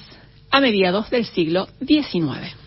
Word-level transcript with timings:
a 0.51 0.59
mediados 0.59 1.09
del 1.09 1.25
siglo 1.25 1.67
XIX. 1.85 2.60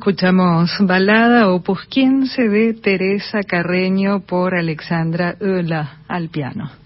Escuchamos 0.00 0.70
Balada 0.80 1.50
Opus 1.50 1.84
15 1.84 2.48
de 2.48 2.72
Teresa 2.72 3.42
Carreño 3.42 4.20
por 4.20 4.54
Alexandra 4.54 5.36
Ola 5.42 5.98
al 6.08 6.30
piano. 6.30 6.79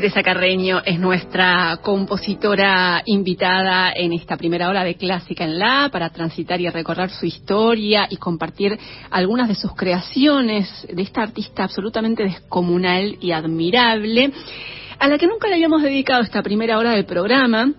Teresa 0.00 0.22
Carreño 0.22 0.80
es 0.82 0.98
nuestra 0.98 1.78
compositora 1.82 3.02
invitada 3.04 3.92
en 3.94 4.14
esta 4.14 4.38
primera 4.38 4.70
hora 4.70 4.82
de 4.82 4.94
Clásica 4.94 5.44
en 5.44 5.58
La 5.58 5.90
para 5.92 6.08
transitar 6.08 6.58
y 6.58 6.70
recorrer 6.70 7.10
su 7.10 7.26
historia 7.26 8.06
y 8.08 8.16
compartir 8.16 8.78
algunas 9.10 9.46
de 9.46 9.54
sus 9.54 9.74
creaciones 9.74 10.86
de 10.90 11.02
esta 11.02 11.20
artista 11.20 11.64
absolutamente 11.64 12.22
descomunal 12.22 13.18
y 13.20 13.32
admirable, 13.32 14.32
a 14.98 15.06
la 15.06 15.18
que 15.18 15.26
nunca 15.26 15.48
le 15.48 15.56
habíamos 15.56 15.82
dedicado 15.82 16.22
esta 16.22 16.42
primera 16.42 16.78
hora 16.78 16.92
del 16.92 17.04
programa. 17.04 17.70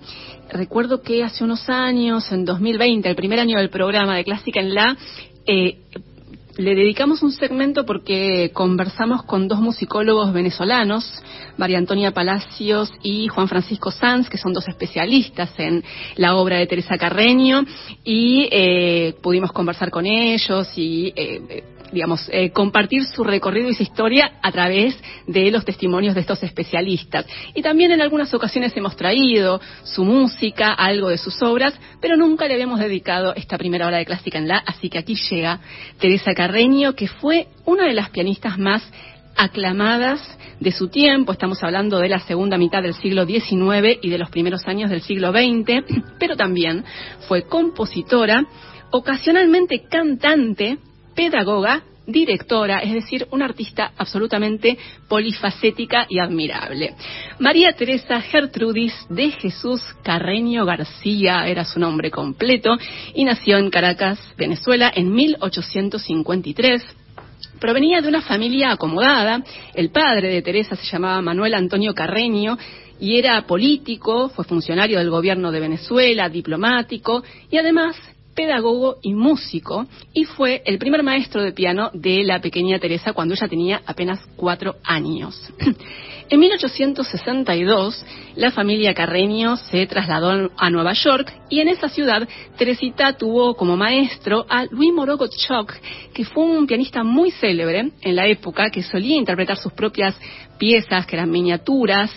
Recuerdo 0.51 1.01
que 1.01 1.23
hace 1.23 1.43
unos 1.43 1.67
años, 1.69 2.31
en 2.31 2.45
2020, 2.45 3.09
el 3.09 3.15
primer 3.15 3.39
año 3.39 3.57
del 3.57 3.71
programa 3.71 4.15
de 4.15 4.25
Clásica 4.25 4.59
en 4.59 4.75
La, 4.75 4.95
eh, 5.47 5.79
le 6.57 6.75
dedicamos 6.75 7.23
un 7.23 7.31
segmento 7.31 7.85
porque 7.85 8.51
conversamos 8.53 9.23
con 9.23 9.47
dos 9.47 9.59
musicólogos 9.59 10.33
venezolanos, 10.33 11.05
María 11.57 11.77
Antonia 11.77 12.11
Palacios 12.11 12.91
y 13.01 13.27
Juan 13.27 13.47
Francisco 13.47 13.91
Sanz, 13.91 14.29
que 14.29 14.37
son 14.37 14.53
dos 14.53 14.67
especialistas 14.67 15.51
en 15.57 15.83
la 16.15 16.35
obra 16.35 16.57
de 16.57 16.67
Teresa 16.67 16.97
Carreño, 16.97 17.63
y 18.03 18.47
eh, 18.51 19.15
pudimos 19.21 19.51
conversar 19.51 19.89
con 19.91 20.05
ellos 20.05 20.67
y 20.75 21.13
eh, 21.15 21.63
digamos, 21.91 22.29
eh, 22.31 22.51
compartir 22.51 23.03
su 23.03 23.23
recorrido 23.23 23.69
y 23.69 23.73
su 23.73 23.83
historia 23.83 24.33
a 24.41 24.51
través 24.51 24.97
de 25.27 25.51
los 25.51 25.65
testimonios 25.65 26.15
de 26.15 26.21
estos 26.21 26.41
especialistas. 26.43 27.25
Y 27.53 27.61
también 27.61 27.91
en 27.91 28.01
algunas 28.01 28.33
ocasiones 28.33 28.75
hemos 28.75 28.95
traído 28.95 29.61
su 29.83 30.03
música, 30.03 30.73
algo 30.73 31.09
de 31.09 31.17
sus 31.17 31.41
obras, 31.41 31.73
pero 31.99 32.17
nunca 32.17 32.47
le 32.47 32.53
habíamos 32.53 32.79
dedicado 32.79 33.33
esta 33.35 33.57
primera 33.57 33.87
hora 33.87 33.97
de 33.97 34.05
clásica 34.05 34.37
en 34.37 34.47
la, 34.47 34.57
así 34.57 34.89
que 34.89 34.97
aquí 34.97 35.15
llega 35.29 35.59
Teresa 35.99 36.33
Carreño, 36.33 36.93
que 36.93 37.07
fue 37.07 37.47
una 37.65 37.85
de 37.85 37.93
las 37.93 38.09
pianistas 38.09 38.57
más 38.57 38.83
aclamadas 39.35 40.37
de 40.59 40.71
su 40.71 40.89
tiempo, 40.89 41.31
estamos 41.31 41.63
hablando 41.63 41.99
de 41.99 42.09
la 42.09 42.19
segunda 42.19 42.57
mitad 42.57 42.83
del 42.83 42.93
siglo 42.93 43.25
XIX 43.25 43.97
y 44.01 44.09
de 44.09 44.17
los 44.17 44.29
primeros 44.29 44.67
años 44.67 44.91
del 44.91 45.01
siglo 45.01 45.31
XX, 45.31 45.83
pero 46.19 46.35
también 46.35 46.83
fue 47.27 47.43
compositora, 47.43 48.45
ocasionalmente 48.91 49.83
cantante, 49.89 50.77
pedagoga, 51.15 51.83
directora, 52.05 52.79
es 52.79 52.93
decir, 52.93 53.27
una 53.31 53.45
artista 53.45 53.91
absolutamente 53.97 54.77
polifacética 55.07 56.05
y 56.09 56.19
admirable. 56.19 56.95
María 57.39 57.73
Teresa 57.73 58.21
Gertrudis 58.21 58.93
de 59.09 59.31
Jesús 59.31 59.81
Carreño 60.03 60.65
García 60.65 61.47
era 61.47 61.65
su 61.65 61.79
nombre 61.79 62.11
completo 62.11 62.77
y 63.13 63.23
nació 63.23 63.57
en 63.57 63.69
Caracas, 63.69 64.19
Venezuela, 64.37 64.91
en 64.93 65.13
1853. 65.13 66.83
Provenía 67.59 68.01
de 68.01 68.07
una 68.07 68.21
familia 68.21 68.71
acomodada. 68.71 69.43
El 69.73 69.91
padre 69.91 70.29
de 70.29 70.41
Teresa 70.41 70.75
se 70.75 70.85
llamaba 70.85 71.21
Manuel 71.21 71.53
Antonio 71.53 71.93
Carreño 71.93 72.57
y 72.99 73.17
era 73.17 73.41
político, 73.47 74.29
fue 74.29 74.45
funcionario 74.45 74.99
del 74.99 75.09
gobierno 75.09 75.51
de 75.51 75.59
Venezuela, 75.59 76.29
diplomático 76.29 77.23
y 77.49 77.57
además 77.57 77.95
pedagogo 78.35 78.97
y 79.01 79.13
músico 79.13 79.87
y 80.13 80.25
fue 80.25 80.61
el 80.65 80.77
primer 80.77 81.03
maestro 81.03 81.41
de 81.41 81.51
piano 81.51 81.89
de 81.93 82.23
la 82.23 82.39
pequeña 82.39 82.79
Teresa 82.79 83.13
cuando 83.13 83.33
ella 83.33 83.47
tenía 83.47 83.81
apenas 83.85 84.19
cuatro 84.35 84.75
años. 84.83 85.51
En 86.31 86.39
1862, 86.39 88.05
la 88.37 88.51
familia 88.51 88.93
Carreño 88.93 89.57
se 89.57 89.85
trasladó 89.85 90.49
a 90.55 90.69
Nueva 90.69 90.93
York 90.93 91.29
y 91.49 91.59
en 91.59 91.67
esa 91.67 91.89
ciudad 91.89 92.25
Teresita 92.57 93.17
tuvo 93.17 93.53
como 93.55 93.75
maestro 93.75 94.45
a 94.47 94.63
Louis 94.63 94.93
Moreau 94.93 95.17
Gottschalk, 95.17 95.73
que 96.13 96.23
fue 96.23 96.45
un 96.45 96.67
pianista 96.67 97.03
muy 97.03 97.31
célebre 97.31 97.91
en 98.01 98.15
la 98.15 98.27
época 98.27 98.69
que 98.69 98.81
solía 98.81 99.17
interpretar 99.17 99.57
sus 99.57 99.73
propias 99.73 100.15
piezas, 100.61 101.07
que 101.07 101.15
eran 101.15 101.31
miniaturas, 101.31 102.11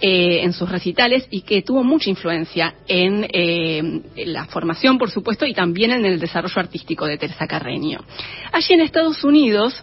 eh, 0.00 0.44
en 0.44 0.52
sus 0.52 0.68
recitales 0.70 1.26
y 1.28 1.40
que 1.40 1.62
tuvo 1.62 1.82
mucha 1.82 2.08
influencia 2.08 2.72
en, 2.86 3.26
eh, 3.32 4.00
la 4.26 4.44
formación, 4.44 4.96
por 4.96 5.10
supuesto, 5.10 5.44
y 5.44 5.52
también 5.52 5.90
en 5.90 6.04
el 6.04 6.20
desarrollo 6.20 6.60
artístico 6.60 7.04
de 7.06 7.18
Teresa 7.18 7.48
Carreño. 7.48 7.98
Allí 8.52 8.74
en 8.74 8.82
Estados 8.82 9.24
Unidos, 9.24 9.74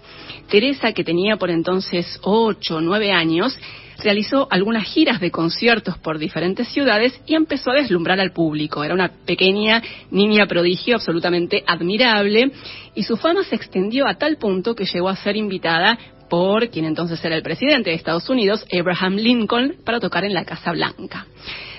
Teresa, 0.50 0.94
que 0.94 1.04
tenía 1.04 1.36
por 1.36 1.50
entonces 1.50 2.18
ocho 2.24 2.78
o 2.78 2.82
nueve 2.82 3.12
años, 3.12 3.60
realizó 4.02 4.48
algunas 4.50 4.86
giras 4.86 5.20
de 5.20 5.32
conciertos 5.32 5.98
por 5.98 6.18
diferentes 6.18 6.70
ciudades 6.70 7.20
y 7.26 7.36
empezó 7.36 7.72
a 7.72 7.76
deslumbrar 7.76 8.20
al 8.22 8.32
público. 8.32 8.84
Era 8.86 8.94
una 8.94 9.12
pequeña 9.26 9.82
niña 10.12 10.46
prodigio 10.48 10.96
absolutamente 10.96 11.64
admirable 11.68 12.52
y 12.94 13.04
su 13.04 13.18
fama 13.18 13.44
se 13.44 13.56
extendió 13.56 14.08
a 14.08 14.16
tal 14.16 14.38
punto 14.38 14.76
que 14.76 14.86
llegó 14.86 15.10
a 15.10 15.16
ser 15.16 15.36
invitada 15.36 15.98
por 16.30 16.70
quien 16.70 16.86
entonces 16.86 17.24
era 17.24 17.36
el 17.36 17.44
presidente 17.44 17.90
de 17.90 17.96
Estados 17.96 18.30
Unidos, 18.30 18.66
Abraham 18.72 19.16
Lincoln, 19.16 19.76
para 19.86 20.00
tocar 20.00 20.24
en 20.24 20.34
la 20.34 20.46
Casa 20.46 20.72
Blanca. 20.72 21.28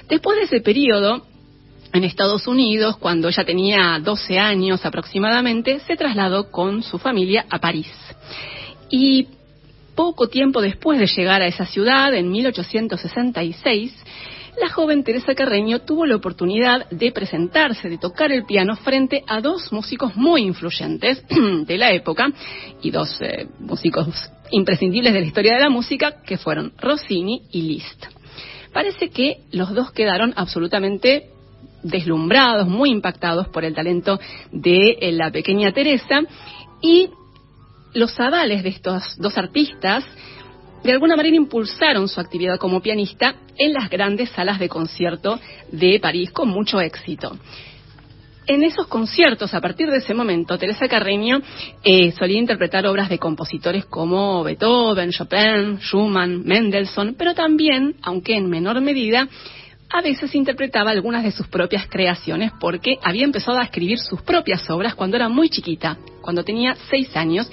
Después 0.08 0.38
de 0.38 0.44
ese 0.44 0.60
periodo, 0.60 1.26
en 1.92 2.04
Estados 2.04 2.46
Unidos, 2.46 2.96
cuando 2.98 3.28
ella 3.28 3.44
tenía 3.44 3.98
12 4.02 4.38
años 4.38 4.84
aproximadamente, 4.84 5.80
se 5.80 5.96
trasladó 5.96 6.50
con 6.50 6.82
su 6.82 6.98
familia 6.98 7.46
a 7.50 7.58
París. 7.58 7.90
Y 8.90 9.28
poco 9.94 10.28
tiempo 10.28 10.60
después 10.60 10.98
de 10.98 11.06
llegar 11.06 11.42
a 11.42 11.46
esa 11.46 11.66
ciudad, 11.66 12.14
en 12.14 12.30
1866, 12.30 13.92
la 14.60 14.70
joven 14.70 15.04
Teresa 15.04 15.34
Carreño 15.34 15.80
tuvo 15.80 16.06
la 16.06 16.16
oportunidad 16.16 16.88
de 16.90 17.12
presentarse, 17.12 17.88
de 17.88 17.98
tocar 17.98 18.32
el 18.32 18.44
piano 18.44 18.76
frente 18.76 19.22
a 19.26 19.40
dos 19.40 19.72
músicos 19.72 20.16
muy 20.16 20.42
influyentes 20.42 21.22
de 21.66 21.78
la 21.78 21.92
época 21.92 22.32
y 22.82 22.90
dos 22.90 23.20
eh, 23.20 23.46
músicos 23.58 24.08
imprescindibles 24.50 25.12
de 25.12 25.20
la 25.20 25.26
historia 25.26 25.54
de 25.54 25.62
la 25.62 25.70
música, 25.70 26.22
que 26.22 26.38
fueron 26.38 26.72
Rossini 26.78 27.42
y 27.52 27.62
Liszt. 27.62 28.06
Parece 28.72 29.10
que 29.10 29.38
los 29.52 29.74
dos 29.74 29.92
quedaron 29.92 30.32
absolutamente 30.36 31.30
deslumbrados, 31.82 32.68
muy 32.68 32.90
impactados 32.90 33.48
por 33.48 33.64
el 33.64 33.74
talento 33.74 34.18
de 34.52 34.98
eh, 35.00 35.12
la 35.12 35.30
pequeña 35.30 35.72
Teresa 35.72 36.20
y 36.80 37.10
los 37.94 38.18
avales 38.20 38.62
de 38.62 38.68
estos 38.70 39.16
dos 39.18 39.36
artistas 39.38 40.04
de 40.82 40.92
alguna 40.92 41.16
manera 41.16 41.36
impulsaron 41.36 42.08
su 42.08 42.20
actividad 42.20 42.58
como 42.58 42.80
pianista 42.80 43.34
en 43.56 43.72
las 43.72 43.90
grandes 43.90 44.30
salas 44.30 44.58
de 44.58 44.68
concierto 44.68 45.40
de 45.72 45.98
París 46.00 46.30
con 46.30 46.48
mucho 46.48 46.80
éxito. 46.80 47.36
En 48.48 48.62
esos 48.62 48.86
conciertos, 48.86 49.52
a 49.54 49.60
partir 49.60 49.90
de 49.90 49.96
ese 49.96 50.14
momento, 50.14 50.56
Teresa 50.56 50.86
Carreño 50.86 51.40
eh, 51.82 52.12
solía 52.12 52.38
interpretar 52.38 52.86
obras 52.86 53.08
de 53.08 53.18
compositores 53.18 53.86
como 53.86 54.44
Beethoven, 54.44 55.10
Chopin, 55.10 55.78
Schumann, 55.80 56.44
Mendelssohn, 56.44 57.16
pero 57.18 57.34
también, 57.34 57.96
aunque 58.02 58.36
en 58.36 58.48
menor 58.48 58.80
medida, 58.80 59.28
a 59.90 60.00
veces 60.00 60.34
interpretaba 60.36 60.92
algunas 60.92 61.24
de 61.24 61.32
sus 61.32 61.48
propias 61.48 61.88
creaciones 61.88 62.52
porque 62.60 62.98
había 63.02 63.24
empezado 63.24 63.58
a 63.58 63.64
escribir 63.64 63.98
sus 63.98 64.22
propias 64.22 64.68
obras 64.70 64.94
cuando 64.94 65.16
era 65.16 65.28
muy 65.28 65.48
chiquita, 65.48 65.98
cuando 66.20 66.44
tenía 66.44 66.76
seis 66.88 67.16
años, 67.16 67.50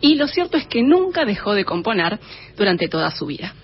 y 0.00 0.14
lo 0.16 0.26
cierto 0.28 0.56
es 0.56 0.66
que 0.66 0.82
nunca 0.82 1.24
dejó 1.24 1.54
de 1.54 1.64
componer 1.64 2.18
durante 2.56 2.88
toda 2.88 3.10
su 3.10 3.26
vida. 3.26 3.54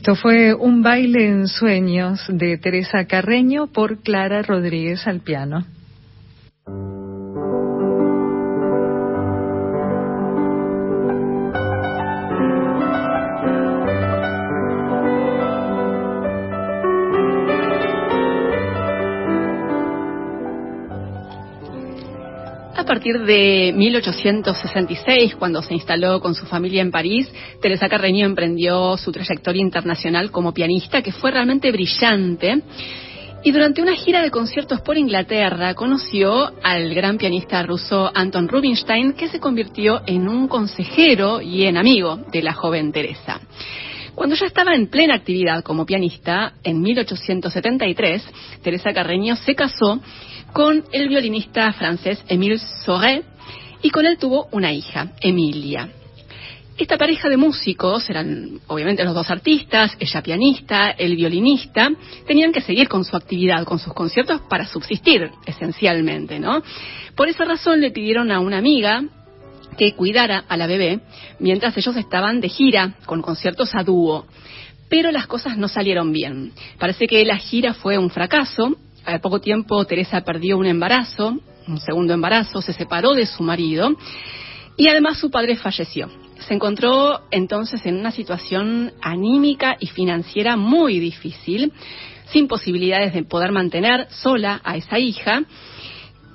Esto 0.00 0.14
fue 0.14 0.54
un 0.54 0.80
baile 0.80 1.26
en 1.26 1.46
sueños 1.46 2.24
de 2.26 2.56
Teresa 2.56 3.04
Carreño 3.04 3.66
por 3.66 4.00
Clara 4.00 4.40
Rodríguez 4.40 5.06
al 5.06 5.20
piano. 5.20 5.66
Partir 23.10 23.26
de 23.26 23.72
1866, 23.72 25.34
cuando 25.36 25.62
se 25.62 25.74
instaló 25.74 26.20
con 26.20 26.34
su 26.34 26.46
familia 26.46 26.82
en 26.82 26.90
París, 26.90 27.28
Teresa 27.60 27.88
Carreño 27.88 28.26
emprendió 28.26 28.96
su 28.96 29.10
trayectoria 29.10 29.62
internacional 29.62 30.30
como 30.30 30.52
pianista, 30.52 31.02
que 31.02 31.12
fue 31.12 31.30
realmente 31.30 31.72
brillante. 31.72 32.62
Y 33.42 33.52
durante 33.52 33.82
una 33.82 33.94
gira 33.94 34.22
de 34.22 34.30
conciertos 34.30 34.80
por 34.82 34.96
Inglaterra 34.96 35.74
conoció 35.74 36.52
al 36.62 36.94
gran 36.94 37.16
pianista 37.16 37.62
ruso 37.62 38.10
Anton 38.14 38.48
Rubinstein, 38.48 39.14
que 39.14 39.28
se 39.28 39.40
convirtió 39.40 40.02
en 40.06 40.28
un 40.28 40.46
consejero 40.46 41.40
y 41.40 41.64
en 41.64 41.78
amigo 41.78 42.20
de 42.30 42.42
la 42.42 42.52
joven 42.52 42.92
Teresa. 42.92 43.40
Cuando 44.14 44.36
ya 44.36 44.46
estaba 44.46 44.74
en 44.74 44.88
plena 44.88 45.14
actividad 45.14 45.62
como 45.62 45.86
pianista, 45.86 46.54
en 46.62 46.80
1873, 46.80 48.22
Teresa 48.62 48.92
Carreño 48.92 49.36
se 49.36 49.54
casó 49.54 50.00
con 50.52 50.84
el 50.92 51.08
violinista 51.08 51.72
francés 51.72 52.22
Émile 52.28 52.58
Sauret 52.58 53.24
y 53.82 53.90
con 53.90 54.04
él 54.06 54.18
tuvo 54.18 54.48
una 54.52 54.72
hija, 54.72 55.12
Emilia. 55.20 55.88
Esta 56.76 56.96
pareja 56.96 57.28
de 57.28 57.36
músicos, 57.36 58.08
eran 58.08 58.58
obviamente 58.66 59.04
los 59.04 59.14
dos 59.14 59.30
artistas, 59.30 59.94
ella 60.00 60.22
pianista, 60.22 60.90
el 60.90 61.14
violinista, 61.14 61.90
tenían 62.26 62.52
que 62.52 62.62
seguir 62.62 62.88
con 62.88 63.04
su 63.04 63.16
actividad, 63.16 63.64
con 63.64 63.78
sus 63.78 63.92
conciertos 63.92 64.40
para 64.48 64.64
subsistir, 64.64 65.30
esencialmente, 65.44 66.40
¿no? 66.40 66.62
Por 67.14 67.28
esa 67.28 67.44
razón 67.44 67.82
le 67.82 67.90
pidieron 67.90 68.32
a 68.32 68.40
una 68.40 68.56
amiga 68.56 69.04
que 69.76 69.94
cuidara 69.94 70.44
a 70.48 70.56
la 70.56 70.66
bebé 70.66 71.00
mientras 71.38 71.76
ellos 71.76 71.96
estaban 71.96 72.40
de 72.40 72.48
gira 72.48 72.94
con 73.06 73.22
conciertos 73.22 73.70
a 73.74 73.82
dúo. 73.82 74.26
Pero 74.88 75.12
las 75.12 75.26
cosas 75.26 75.56
no 75.56 75.68
salieron 75.68 76.12
bien. 76.12 76.52
Parece 76.78 77.06
que 77.06 77.24
la 77.24 77.36
gira 77.36 77.74
fue 77.74 77.96
un 77.96 78.10
fracaso 78.10 78.76
al 79.04 79.20
poco 79.20 79.40
tiempo 79.40 79.84
Teresa 79.86 80.20
perdió 80.22 80.58
un 80.58 80.66
embarazo, 80.66 81.38
un 81.66 81.80
segundo 81.80 82.12
embarazo, 82.12 82.60
se 82.60 82.72
separó 82.72 83.14
de 83.14 83.26
su 83.26 83.42
marido 83.42 83.96
y 84.76 84.88
además 84.88 85.18
su 85.18 85.30
padre 85.30 85.56
falleció. 85.56 86.10
Se 86.46 86.54
encontró 86.54 87.22
entonces 87.30 87.84
en 87.86 87.96
una 87.96 88.10
situación 88.10 88.92
anímica 89.02 89.76
y 89.78 89.86
financiera 89.88 90.56
muy 90.56 90.98
difícil, 90.98 91.72
sin 92.26 92.48
posibilidades 92.48 93.12
de 93.12 93.24
poder 93.24 93.52
mantener 93.52 94.06
sola 94.10 94.60
a 94.64 94.76
esa 94.76 94.98
hija. 94.98 95.42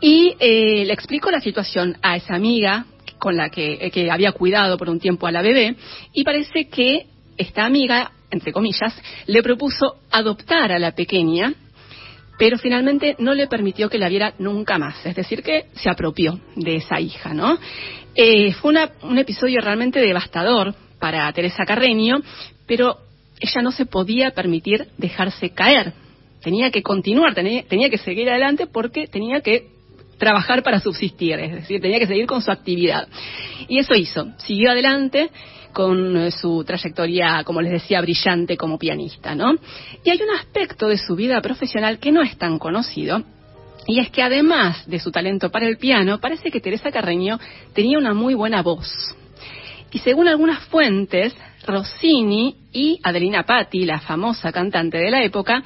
Y 0.01 0.35
eh, 0.39 0.85
le 0.85 0.93
explicó 0.93 1.31
la 1.31 1.41
situación 1.41 1.97
a 2.01 2.17
esa 2.17 2.35
amiga 2.35 2.85
con 3.17 3.35
la 3.35 3.49
que, 3.49 3.91
que 3.91 4.11
había 4.11 4.31
cuidado 4.31 4.77
por 4.77 4.89
un 4.89 4.99
tiempo 4.99 5.27
a 5.27 5.31
la 5.31 5.41
bebé 5.41 5.75
y 6.13 6.23
parece 6.23 6.67
que 6.69 7.07
esta 7.37 7.65
amiga, 7.65 8.11
entre 8.31 8.53
comillas, 8.53 8.93
le 9.27 9.43
propuso 9.43 9.97
adoptar 10.11 10.71
a 10.71 10.79
la 10.79 10.91
pequeña 10.91 11.53
pero 12.37 12.57
finalmente 12.57 13.15
no 13.19 13.33
le 13.33 13.47
permitió 13.47 13.89
que 13.89 13.97
la 13.97 14.09
viera 14.09 14.33
nunca 14.39 14.77
más, 14.77 15.05
es 15.05 15.15
decir, 15.15 15.41
que 15.41 15.65
se 15.73 15.89
apropió 15.89 16.39
de 16.55 16.77
esa 16.77 16.99
hija, 16.99 17.33
¿no? 17.33 17.57
Eh, 18.13 18.53
fue 18.53 18.73
un 19.03 19.17
episodio 19.17 19.59
realmente 19.61 19.99
devastador 19.99 20.73
para 20.99 21.31
Teresa 21.33 21.65
Carreño, 21.65 22.17
pero 22.65 22.97
ella 23.39 23.61
no 23.61 23.71
se 23.71 23.85
podía 23.85 24.31
permitir 24.31 24.87
dejarse 24.97 25.51
caer, 25.51 25.93
tenía 26.41 26.71
que 26.71 26.81
continuar, 26.81 27.33
tenía, 27.33 27.63
tenía 27.63 27.89
que 27.89 27.97
seguir 27.97 28.29
adelante 28.29 28.67
porque 28.67 29.07
tenía 29.07 29.41
que 29.41 29.74
trabajar 30.17 30.63
para 30.63 30.79
subsistir, 30.79 31.39
es 31.39 31.51
decir, 31.51 31.81
tenía 31.81 31.99
que 31.99 32.07
seguir 32.07 32.25
con 32.25 32.41
su 32.41 32.51
actividad. 32.51 33.07
Y 33.67 33.79
eso 33.79 33.95
hizo, 33.95 34.27
siguió 34.37 34.71
adelante 34.71 35.29
con 35.73 36.15
eh, 36.15 36.31
su 36.31 36.63
trayectoria, 36.63 37.43
como 37.43 37.61
les 37.61 37.73
decía, 37.73 38.01
brillante 38.01 38.55
como 38.55 38.79
pianista, 38.79 39.35
¿no? 39.35 39.55
Y 40.03 40.09
hay 40.09 40.21
un 40.21 40.35
aspecto 40.35 40.87
de 40.87 40.97
su 40.97 41.15
vida 41.15 41.41
profesional 41.41 41.99
que 41.99 42.11
no 42.11 42.21
es 42.21 42.37
tan 42.37 42.57
conocido, 42.59 43.23
y 43.87 43.99
es 43.99 44.09
que 44.09 44.23
además 44.23 44.87
de 44.87 44.99
su 44.99 45.11
talento 45.11 45.51
para 45.51 45.67
el 45.67 45.77
piano, 45.77 46.19
parece 46.19 46.49
que 46.49 46.59
Teresa 46.59 46.91
Carreño 46.91 47.39
tenía 47.73 47.97
una 47.97 48.13
muy 48.13 48.33
buena 48.33 48.63
voz. 48.63 49.15
Y 49.91 49.99
según 49.99 50.27
algunas 50.27 50.59
fuentes, 50.65 51.35
Rossini 51.65 52.55
y 52.73 52.99
Adelina 53.03 53.43
Patti, 53.43 53.85
la 53.85 53.99
famosa 53.99 54.51
cantante 54.51 54.97
de 54.97 55.11
la 55.11 55.23
época, 55.23 55.63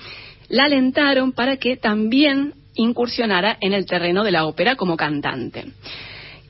la 0.50 0.66
alentaron 0.66 1.32
para 1.32 1.58
que 1.58 1.78
también 1.78 2.54
incursionara 2.76 3.58
en 3.62 3.74
el 3.74 3.86
terreno 3.86 4.24
de 4.24 4.32
la 4.32 4.46
ópera 4.46 4.76
como 4.76 4.98
cantante. 4.98 5.66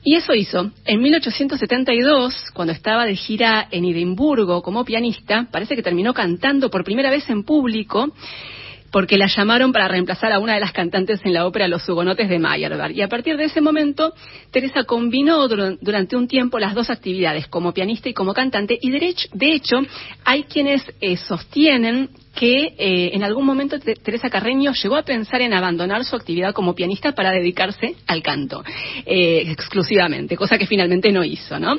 Y 0.02 0.16
eso 0.16 0.34
hizo. 0.34 0.70
En 0.86 1.02
1872, 1.02 2.50
cuando 2.54 2.72
estaba 2.72 3.04
de 3.04 3.16
gira 3.16 3.68
en 3.70 3.84
Edimburgo 3.84 4.62
como 4.62 4.84
pianista, 4.84 5.46
parece 5.50 5.76
que 5.76 5.82
terminó 5.82 6.14
cantando 6.14 6.70
por 6.70 6.84
primera 6.84 7.10
vez 7.10 7.28
en 7.28 7.44
público 7.44 8.12
porque 8.90 9.16
la 9.16 9.26
llamaron 9.26 9.72
para 9.72 9.88
reemplazar 9.88 10.32
a 10.32 10.38
una 10.38 10.54
de 10.54 10.60
las 10.60 10.72
cantantes 10.72 11.20
en 11.24 11.32
la 11.32 11.46
ópera 11.46 11.68
Los 11.68 11.88
Hugonotes 11.88 12.28
de 12.28 12.38
Meyerbeer. 12.38 12.92
Y 12.92 13.02
a 13.02 13.08
partir 13.08 13.36
de 13.36 13.44
ese 13.44 13.60
momento, 13.60 14.12
Teresa 14.50 14.84
combinó 14.84 15.46
durante 15.48 16.16
un 16.16 16.26
tiempo 16.26 16.58
las 16.58 16.74
dos 16.74 16.90
actividades, 16.90 17.46
como 17.46 17.72
pianista 17.72 18.08
y 18.08 18.14
como 18.14 18.34
cantante, 18.34 18.78
y 18.80 18.90
de 18.90 19.52
hecho, 19.52 19.76
hay 20.24 20.44
quienes 20.44 20.82
eh, 21.00 21.16
sostienen 21.16 22.10
que 22.40 22.72
eh, 22.78 23.10
en 23.12 23.22
algún 23.22 23.44
momento 23.44 23.78
Teresa 23.78 24.30
Carreño 24.30 24.72
llegó 24.72 24.96
a 24.96 25.02
pensar 25.02 25.42
en 25.42 25.52
abandonar 25.52 26.06
su 26.06 26.16
actividad 26.16 26.54
como 26.54 26.74
pianista 26.74 27.12
para 27.12 27.32
dedicarse 27.32 27.96
al 28.06 28.22
canto 28.22 28.64
eh, 29.04 29.44
exclusivamente, 29.46 30.38
cosa 30.38 30.56
que 30.56 30.66
finalmente 30.66 31.12
no 31.12 31.22
hizo, 31.22 31.58
¿no? 31.58 31.78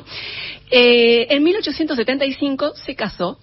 en 0.70 1.42
1875 1.42 2.74
se 2.76 2.94
casó 2.94 3.38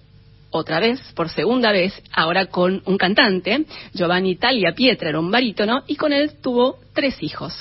otra 0.50 0.80
vez, 0.80 0.98
por 1.14 1.28
segunda 1.28 1.72
vez, 1.72 1.92
ahora 2.10 2.46
con 2.46 2.82
un 2.86 2.96
cantante, 2.96 3.66
Giovanni 3.92 4.36
Talia 4.36 4.72
Pietra, 4.74 5.10
era 5.10 5.20
un 5.20 5.30
barítono, 5.30 5.82
y 5.86 5.96
con 5.96 6.12
él 6.12 6.32
tuvo 6.42 6.78
tres 6.94 7.22
hijos. 7.22 7.54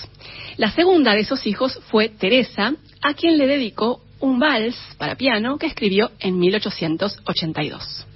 La 0.56 0.72
segunda 0.72 1.14
de 1.14 1.20
esos 1.20 1.46
hijos 1.46 1.80
fue 1.92 2.10
Teresa, 2.10 2.74
a 3.02 3.14
quien 3.14 3.38
le 3.38 3.46
dedicó 3.46 4.02
un 4.22 4.40
vals 4.40 4.76
para 4.98 5.16
piano 5.16 5.58
que 5.58 5.68
escribió 5.68 6.12
en 6.20 6.40
1882. 6.40 8.08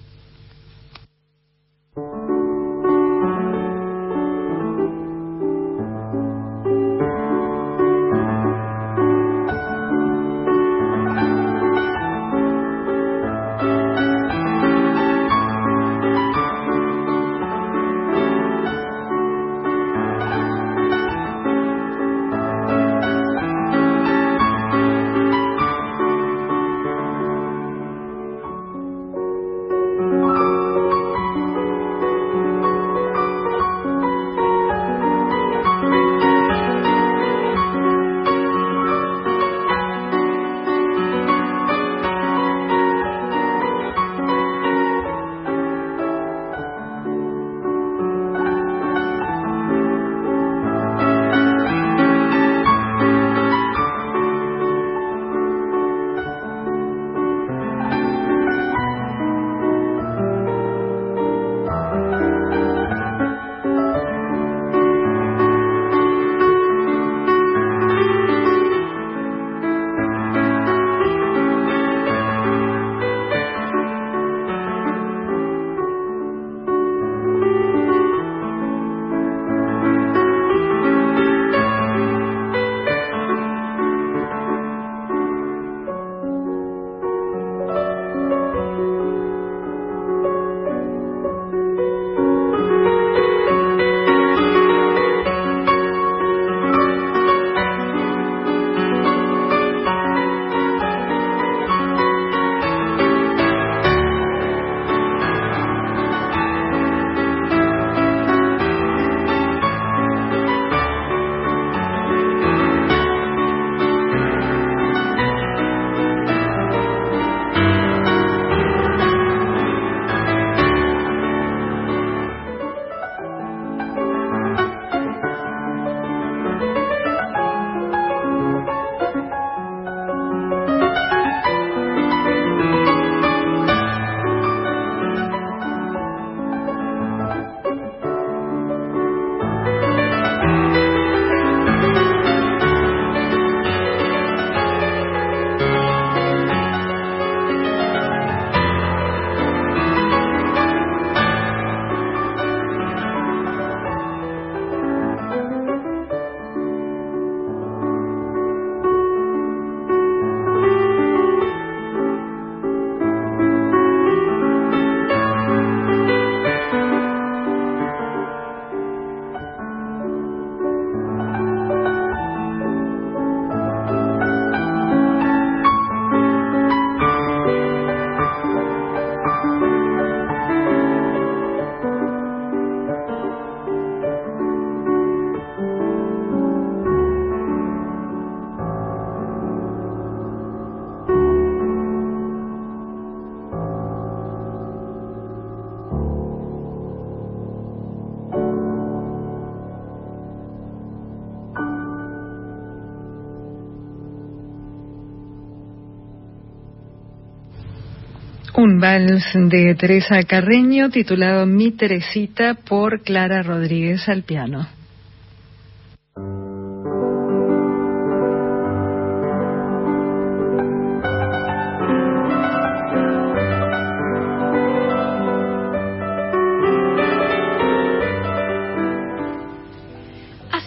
De 209.00 209.74
Teresa 209.74 210.22
Carreño 210.22 210.92
titulado 210.92 211.48
Mi 211.48 211.72
Teresita 211.72 212.54
por 212.54 213.02
Clara 213.02 213.42
Rodríguez 213.42 214.08
al 214.08 214.22
piano. 214.22 214.68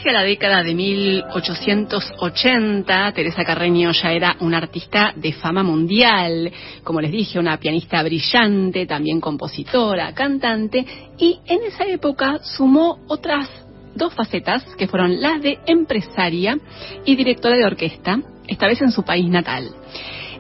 La 0.05 0.23
década 0.23 0.63
de 0.63 0.75
1880, 0.75 3.13
Teresa 3.13 3.45
Carreño 3.45 3.91
ya 3.93 4.13
era 4.13 4.37
una 4.41 4.59
artista 4.59 5.15
de 5.17 5.33
fama 5.33 5.63
mundial, 5.63 6.53
como 6.85 7.01
les 7.01 7.11
dije, 7.11 7.39
una 7.39 7.57
pianista 7.59 8.03
brillante, 8.03 8.85
también 8.87 9.19
compositora, 9.21 10.13
cantante, 10.15 10.85
y 11.19 11.39
en 11.47 11.63
esa 11.65 11.87
época 11.87 12.41
sumó 12.43 12.99
otras 13.09 13.49
dos 13.95 14.13
facetas 14.15 14.65
que 14.77 14.89
fueron 14.89 15.21
las 15.21 15.43
de 15.43 15.59
empresaria 15.67 16.59
y 17.05 17.17
directora 17.17 17.57
de 17.57 17.65
orquesta, 17.65 18.21
esta 18.47 18.67
vez 18.67 18.81
en 18.83 18.93
su 18.93 19.03
país 19.03 19.29
natal. 19.29 19.71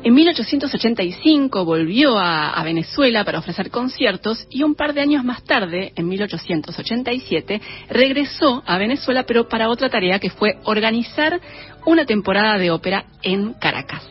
En 0.06 0.14
1885 0.14 1.64
volvió 1.64 2.16
a, 2.16 2.62
Venezuela 2.62 3.24
para 3.24 3.40
ofrecer 3.40 3.72
conciertos 3.72 4.46
y 4.50 4.62
un 4.62 4.76
par 4.76 4.94
de 4.94 5.00
años 5.00 5.24
más 5.24 5.42
tarde, 5.42 5.92
en 5.96 6.06
1887, 6.06 7.60
regresó 7.90 8.62
a 8.64 8.78
Venezuela 8.78 9.24
pero 9.24 9.48
para 9.48 9.68
otra 9.68 9.88
tarea 9.88 10.20
que 10.20 10.30
fue 10.30 10.58
organizar 10.62 11.40
una 11.86 12.04
temporada 12.04 12.56
de 12.56 12.70
ópera 12.70 13.06
en 13.24 13.54
Caracas. 13.54 14.04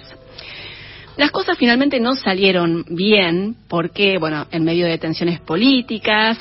Las 1.15 1.31
cosas 1.31 1.57
finalmente 1.57 2.01
no 2.01 2.15
salieron 2.15 2.83
bien 2.89 3.55
porque, 3.69 4.17
bueno, 4.17 4.47
en 4.51 4.65
medio 4.65 4.87
de 4.87 4.97
tensiones 4.97 5.39
políticas, 5.39 6.37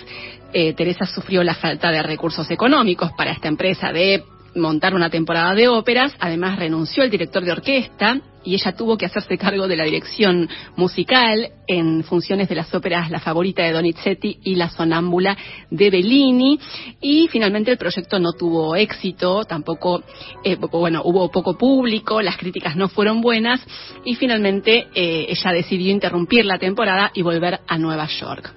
eh, 0.52 0.72
Teresa 0.72 1.06
sufrió 1.06 1.44
la 1.44 1.54
falta 1.54 1.92
de 1.92 2.02
recursos 2.02 2.50
económicos 2.50 3.12
para 3.16 3.30
esta 3.30 3.46
empresa 3.46 3.92
de 3.92 4.24
montar 4.56 4.96
una 4.96 5.10
temporada 5.10 5.54
de 5.54 5.68
óperas, 5.68 6.12
además 6.18 6.58
renunció 6.58 7.04
el 7.04 7.10
director 7.10 7.44
de 7.44 7.52
orquesta 7.52 8.20
y 8.44 8.54
ella 8.54 8.72
tuvo 8.72 8.96
que 8.96 9.06
hacerse 9.06 9.38
cargo 9.38 9.66
de 9.66 9.76
la 9.76 9.84
dirección 9.84 10.48
musical 10.76 11.50
en 11.66 12.04
funciones 12.04 12.48
de 12.48 12.54
las 12.54 12.74
óperas 12.74 13.10
La 13.10 13.20
favorita 13.20 13.62
de 13.62 13.72
Donizetti 13.72 14.38
y 14.42 14.54
La 14.54 14.68
sonámbula 14.68 15.36
de 15.70 15.90
Bellini 15.90 16.58
y 17.00 17.28
finalmente 17.28 17.70
el 17.70 17.78
proyecto 17.78 18.18
no 18.18 18.32
tuvo 18.32 18.76
éxito, 18.76 19.44
tampoco, 19.44 20.02
eh, 20.44 20.56
bueno, 20.56 21.02
hubo 21.04 21.30
poco 21.30 21.56
público, 21.56 22.20
las 22.20 22.36
críticas 22.36 22.76
no 22.76 22.88
fueron 22.88 23.20
buenas 23.20 23.60
y 24.04 24.14
finalmente 24.14 24.88
eh, 24.94 25.26
ella 25.28 25.52
decidió 25.52 25.90
interrumpir 25.90 26.44
la 26.44 26.58
temporada 26.58 27.10
y 27.14 27.22
volver 27.22 27.60
a 27.66 27.78
Nueva 27.78 28.06
York. 28.06 28.52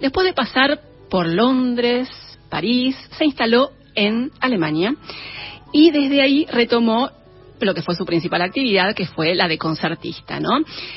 Después 0.00 0.26
de 0.26 0.32
pasar 0.32 0.80
por 1.10 1.26
Londres, 1.26 2.08
París, 2.50 2.96
se 3.16 3.24
instaló 3.24 3.70
en 3.94 4.30
Alemania 4.40 4.94
y 5.72 5.90
desde 5.90 6.22
ahí 6.22 6.46
retomó 6.50 7.10
lo 7.66 7.74
que 7.74 7.82
fue 7.82 7.94
su 7.94 8.04
principal 8.04 8.42
actividad, 8.42 8.94
que 8.94 9.06
fue 9.06 9.34
la 9.34 9.48
de 9.48 9.58
concertista, 9.58 10.40
¿no? 10.40 10.50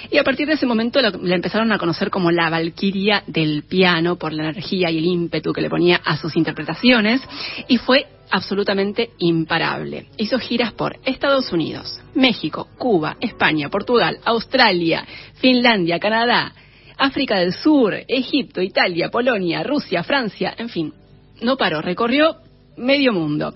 Y 0.09 0.17
a 0.17 0.23
partir 0.23 0.47
de 0.47 0.53
ese 0.53 0.65
momento 0.65 1.01
la, 1.01 1.09
empezaron 1.35 1.71
a 1.71 1.77
conocer 1.77 2.09
como 2.09 2.31
la 2.31 2.49
valquiria 2.49 3.23
del 3.27 3.63
piano 3.63 4.17
por 4.17 4.33
la 4.33 4.43
energía 4.43 4.89
y 4.89 4.97
el 4.97 5.05
ímpetu 5.05 5.53
que 5.53 5.61
le 5.61 5.69
ponía 5.69 6.01
a 6.03 6.17
sus 6.17 6.35
interpretaciones 6.35 7.21
y 7.67 7.77
fue 7.77 8.05
absolutamente 8.29 9.11
imparable. 9.19 10.07
Hizo 10.17 10.39
giras 10.39 10.73
por 10.73 10.97
Estados 11.05 11.51
Unidos, 11.51 11.99
México, 12.15 12.67
Cuba, 12.77 13.17
España, 13.19 13.69
Portugal, 13.69 14.19
Australia, 14.23 15.05
Finlandia, 15.35 15.99
Canadá, 15.99 16.53
África 16.97 17.39
del 17.39 17.53
Sur, 17.53 17.95
Egipto, 18.07 18.61
Italia, 18.61 19.09
Polonia, 19.09 19.63
Rusia, 19.63 20.03
Francia, 20.03 20.53
en 20.57 20.69
fin, 20.69 20.93
no 21.41 21.57
paró, 21.57 21.81
recorrió 21.81 22.37
medio 22.77 23.13
mundo. 23.13 23.53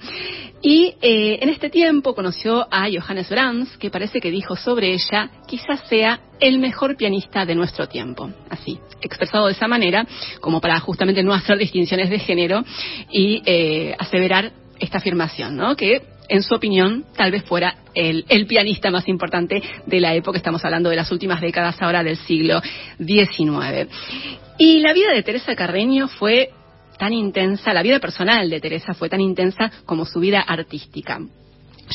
Y 0.67 0.95
eh, 0.99 1.38
en 1.43 1.49
este 1.49 1.69
tiempo 1.69 2.15
conoció 2.15 2.67
a 2.71 2.88
Johannes 2.91 3.30
Brahms, 3.30 3.78
que 3.78 3.91
parece 3.91 4.19
que 4.19 4.32
dijo 4.32 4.56
sobre 4.56 4.93
ella, 4.93 5.30
quizás 5.45 5.88
sea 5.88 6.19
el 6.39 6.58
mejor 6.58 6.97
pianista 6.97 7.45
de 7.45 7.54
nuestro 7.54 7.88
tiempo. 7.88 8.32
Así, 8.49 8.80
expresado 8.99 9.45
de 9.45 9.51
esa 9.51 9.67
manera, 9.67 10.08
como 10.41 10.60
para 10.60 10.80
justamente 10.80 11.21
no 11.21 11.36
hacer 11.36 11.60
distinciones 11.60 12.10
de 12.10 12.17
género 12.17 12.65
y 13.12 13.43
eh, 13.45 13.95
aseverar 13.99 14.54
esta 14.80 14.97
afirmación, 14.97 15.56
¿no? 15.56 15.75
Que 15.75 16.01
en 16.30 16.41
su 16.41 16.56
opinión, 16.56 17.06
tal 17.15 17.32
vez 17.32 17.43
fuera 17.43 17.75
el, 17.93 18.25
el, 18.28 18.47
pianista 18.47 18.89
más 18.89 19.08
importante 19.08 19.62
de 19.86 19.99
la 19.99 20.15
época, 20.15 20.39
estamos 20.39 20.65
hablando 20.65 20.89
de 20.89 20.95
las 20.95 21.12
últimas 21.12 21.41
décadas 21.41 21.80
ahora 21.80 22.01
del 22.01 22.17
siglo 22.17 22.60
XIX. 22.97 23.88
Y 24.58 24.80
la 24.80 24.93
vida 24.93 25.12
de 25.12 25.21
Teresa 25.21 25.56
Carreño 25.56 26.08
fue 26.08 26.49
tan 26.97 27.13
intensa, 27.13 27.73
la 27.73 27.84
vida 27.84 27.99
personal 27.99 28.49
de 28.49 28.60
Teresa 28.60 28.93
fue 28.93 29.10
tan 29.10 29.21
intensa 29.21 29.71
como 29.86 30.05
su 30.05 30.19
vida 30.19 30.41
artística. 30.41 31.19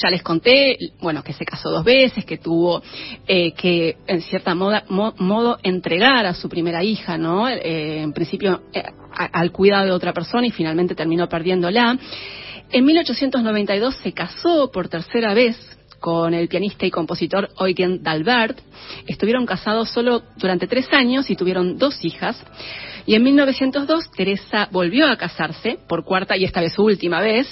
Ya 0.03 0.09
les 0.09 0.23
conté, 0.23 0.79
bueno, 1.01 1.25
que 1.25 1.33
se 1.33 1.45
casó 1.45 1.71
dos 1.71 1.85
veces, 1.85 2.25
que 2.25 2.39
tuvo 2.39 2.81
eh, 3.27 3.53
que, 3.53 3.97
en 4.07 4.23
cierta 4.23 4.55
moda, 4.55 4.85
modo, 4.89 5.59
entregar 5.65 6.27
a 6.27 6.35
su 6.35 6.49
primera 6.49 6.85
hija, 6.85 7.19
¿no? 7.19 7.49
Eh, 7.49 8.03
en 8.03 8.13
principio 8.13 8.63
eh, 8.73 8.85
al 9.13 9.51
cuidado 9.51 9.87
de 9.87 9.93
otra 9.93 10.13
persona 10.13 10.47
y 10.47 10.53
finalmente 10.53 10.95
terminó 10.95 11.29
perdiéndola. 11.29 11.99
En 12.71 12.85
1892 12.85 13.97
se 13.97 14.13
casó 14.13 14.71
por 14.71 14.89
tercera 14.89 15.35
vez 15.35 15.57
con 15.99 16.35
el 16.35 16.49
pianista 16.49 16.87
y 16.87 16.91
compositor 16.91 17.51
Eugen 17.59 18.03
Dalbert. 18.03 18.59
Estuvieron 19.07 19.45
casados 19.45 19.91
solo 19.91 20.23
durante 20.37 20.67
tres 20.67 20.87
años 20.93 21.29
y 21.31 21.37
tuvieron 21.37 21.79
dos 21.79 22.05
hijas. 22.05 22.43
Y 23.11 23.17
en 23.17 23.25
1902 23.25 24.13
Teresa 24.13 24.69
volvió 24.71 25.09
a 25.09 25.17
casarse, 25.17 25.81
por 25.89 26.05
cuarta 26.05 26.37
y 26.37 26.45
esta 26.45 26.61
vez 26.61 26.75
su 26.75 26.85
última 26.85 27.21
vez, 27.21 27.49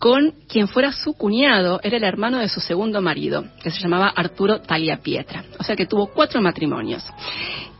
con 0.00 0.32
quien 0.48 0.66
fuera 0.66 0.90
su 0.90 1.12
cuñado, 1.12 1.78
era 1.84 1.98
el 1.98 2.02
hermano 2.02 2.40
de 2.40 2.48
su 2.48 2.58
segundo 2.58 3.00
marido, 3.00 3.44
que 3.62 3.70
se 3.70 3.80
llamaba 3.80 4.08
Arturo 4.08 4.60
Talia 4.60 4.96
Pietra. 4.96 5.44
O 5.60 5.62
sea 5.62 5.76
que 5.76 5.86
tuvo 5.86 6.08
cuatro 6.08 6.42
matrimonios. 6.42 7.04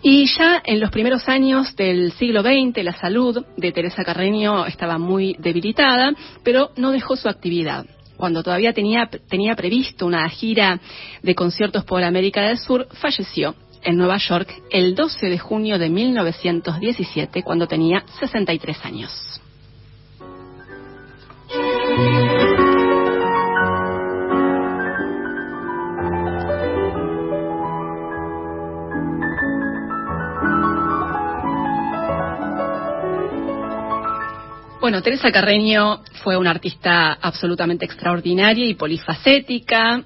Y 0.01 0.27
ya 0.27 0.63
en 0.65 0.79
los 0.79 0.93
primeros 0.93 1.29
años 1.29 1.75
del 1.75 2.13
siglo 2.13 2.43
XX 2.43 2.85
la 2.85 2.93
salud 2.93 3.45
de 3.57 3.73
Teresa 3.73 4.05
Carreño 4.05 4.65
estaba 4.67 4.97
muy 4.97 5.35
debilitada, 5.41 6.13
pero 6.45 6.71
no 6.77 6.93
dejó 6.93 7.17
su 7.17 7.29
actividad 7.29 7.85
cuando 8.17 8.43
todavía 8.43 8.73
tenía, 8.73 9.09
tenía 9.29 9.55
previsto 9.57 10.05
una 10.05 10.29
gira 10.29 10.81
de 11.23 11.35
conciertos 11.35 11.85
por 11.85 12.03
América 12.03 12.43
del 12.43 12.59
Sur, 12.59 12.89
falleció 12.93 13.55
en 13.83 13.97
Nueva 13.97 14.19
York 14.19 14.63
el 14.71 14.95
12 14.95 15.27
de 15.27 15.39
junio 15.39 15.79
de 15.79 15.89
1917, 15.89 17.43
cuando 17.43 17.67
tenía 17.67 18.05
63 18.21 18.85
años. 18.85 19.41
Bueno, 34.81 35.03
Teresa 35.03 35.31
Carreño 35.31 36.03
fue 36.23 36.37
una 36.39 36.51
artista 36.51 37.13
absolutamente 37.21 37.85
extraordinaria 37.85 38.65
y 38.65 38.75
polifacética. 38.75 40.03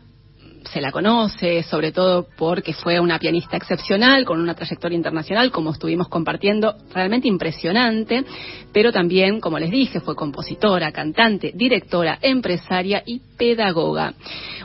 Se 0.70 0.80
la 0.80 0.92
conoce 0.92 1.62
sobre 1.62 1.92
todo 1.92 2.26
porque 2.36 2.72
fue 2.72 3.00
una 3.00 3.18
pianista 3.18 3.56
excepcional, 3.56 4.24
con 4.24 4.40
una 4.40 4.54
trayectoria 4.54 4.96
internacional, 4.96 5.50
como 5.50 5.72
estuvimos 5.72 6.08
compartiendo, 6.08 6.74
realmente 6.94 7.28
impresionante, 7.28 8.24
pero 8.72 8.92
también, 8.92 9.40
como 9.40 9.58
les 9.58 9.70
dije, 9.70 10.00
fue 10.00 10.14
compositora, 10.14 10.92
cantante, 10.92 11.52
directora, 11.54 12.18
empresaria 12.22 13.02
y 13.04 13.20
pedagoga. 13.36 14.14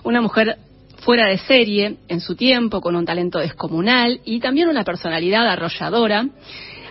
Una 0.04 0.22
mujer 0.22 0.58
fuera 1.00 1.28
de 1.28 1.38
serie 1.38 1.98
en 2.08 2.20
su 2.20 2.36
tiempo, 2.36 2.82
con 2.82 2.96
un 2.96 3.06
talento 3.06 3.40
descomunal 3.40 4.20
y 4.26 4.40
también 4.40 4.70
una 4.70 4.84
personalidad 4.84 5.48
arrolladora, 5.48 6.28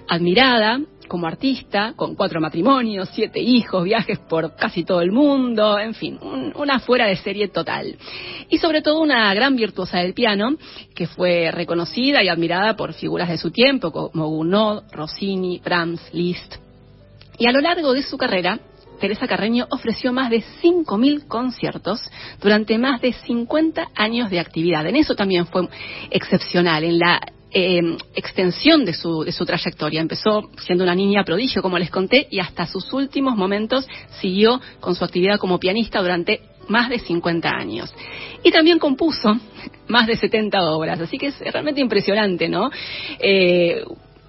admirada, 0.09 0.81
como 1.07 1.27
artista, 1.27 1.95
con 1.97 2.15
cuatro 2.15 2.41
matrimonios, 2.41 3.09
siete 3.13 3.41
hijos, 3.41 3.85
viajes 3.85 4.19
por 4.19 4.55
casi 4.57 4.85
todo 4.85 5.01
el 5.01 5.13
mundo, 5.13 5.79
en 5.79 5.95
fin, 5.95 6.19
una 6.55 6.79
fuera 6.81 7.07
de 7.07 7.17
serie 7.17 7.49
total. 7.49 7.97
Y 8.49 8.59
sobre 8.59 8.83
todo 8.83 9.01
una 9.01 9.33
gran 9.35 9.57
virtuosa 9.57 9.99
del 9.99 10.15
piano, 10.15 10.57
que 10.95 11.07
fue 11.07 11.51
reconocida 11.51 12.23
y 12.23 12.29
admirada 12.29 12.77
por 12.77 12.95
figuras 12.95 13.29
de 13.29 13.39
su 13.39 13.51
tiempo, 13.51 13.93
como 13.93 14.29
Gounod, 14.29 14.85
Rossini, 14.93 15.61
Brahms, 15.65 16.01
Liszt. 16.13 16.57
Y 17.39 17.47
a 17.47 17.53
lo 17.53 17.61
largo 17.61 17.93
de 17.93 18.03
su 18.03 18.17
carrera, 18.17 18.59
Teresa 19.01 19.27
Carreño 19.27 19.67
ofreció 19.71 20.13
más 20.13 20.31
de 20.31 20.43
5.000 20.63 21.27
conciertos 21.27 22.11
durante 22.41 22.79
más 22.79 23.01
de 23.01 23.13
50 23.13 23.89
años 23.95 24.31
de 24.31 24.41
actividad. 24.41 24.87
En 24.87 24.97
eso 24.97 25.15
también 25.15 25.47
fue 25.47 25.69
excepcional, 26.11 26.83
en 26.85 26.99
la 26.99 27.21
eh, 27.59 27.97
extensión 28.15 28.85
de 28.85 28.93
su, 28.93 29.25
de 29.25 29.33
su 29.33 29.47
trayectoria. 29.47 30.03
Empezó 30.03 30.51
siendo 30.59 30.85
una 30.85 30.95
niña 30.95 31.25
prodigio, 31.25 31.63
como 31.63 31.79
les 31.79 31.89
conté, 31.89 32.29
y 32.31 32.39
hasta 32.39 32.67
sus 32.67 32.93
últimos 32.93 33.35
momentos 33.35 33.89
siguió 34.21 34.61
con 34.79 34.95
su 34.95 35.03
actividad 35.03 35.39
como 35.39 35.59
pianista 35.59 36.03
durante 36.03 36.43
más 36.69 36.91
de 36.91 36.99
50 36.99 37.49
años. 37.49 37.95
Y 38.43 38.51
también 38.51 38.79
compuso 38.79 39.39
más 39.89 40.07
de 40.07 40.17
70 40.17 40.71
obras. 40.71 41.01
Así 41.01 41.17
que 41.17 41.29
es 41.29 41.41
realmente 41.41 41.81
impresionante, 41.81 42.47
¿no? 42.47 42.71
Eh, 43.21 43.83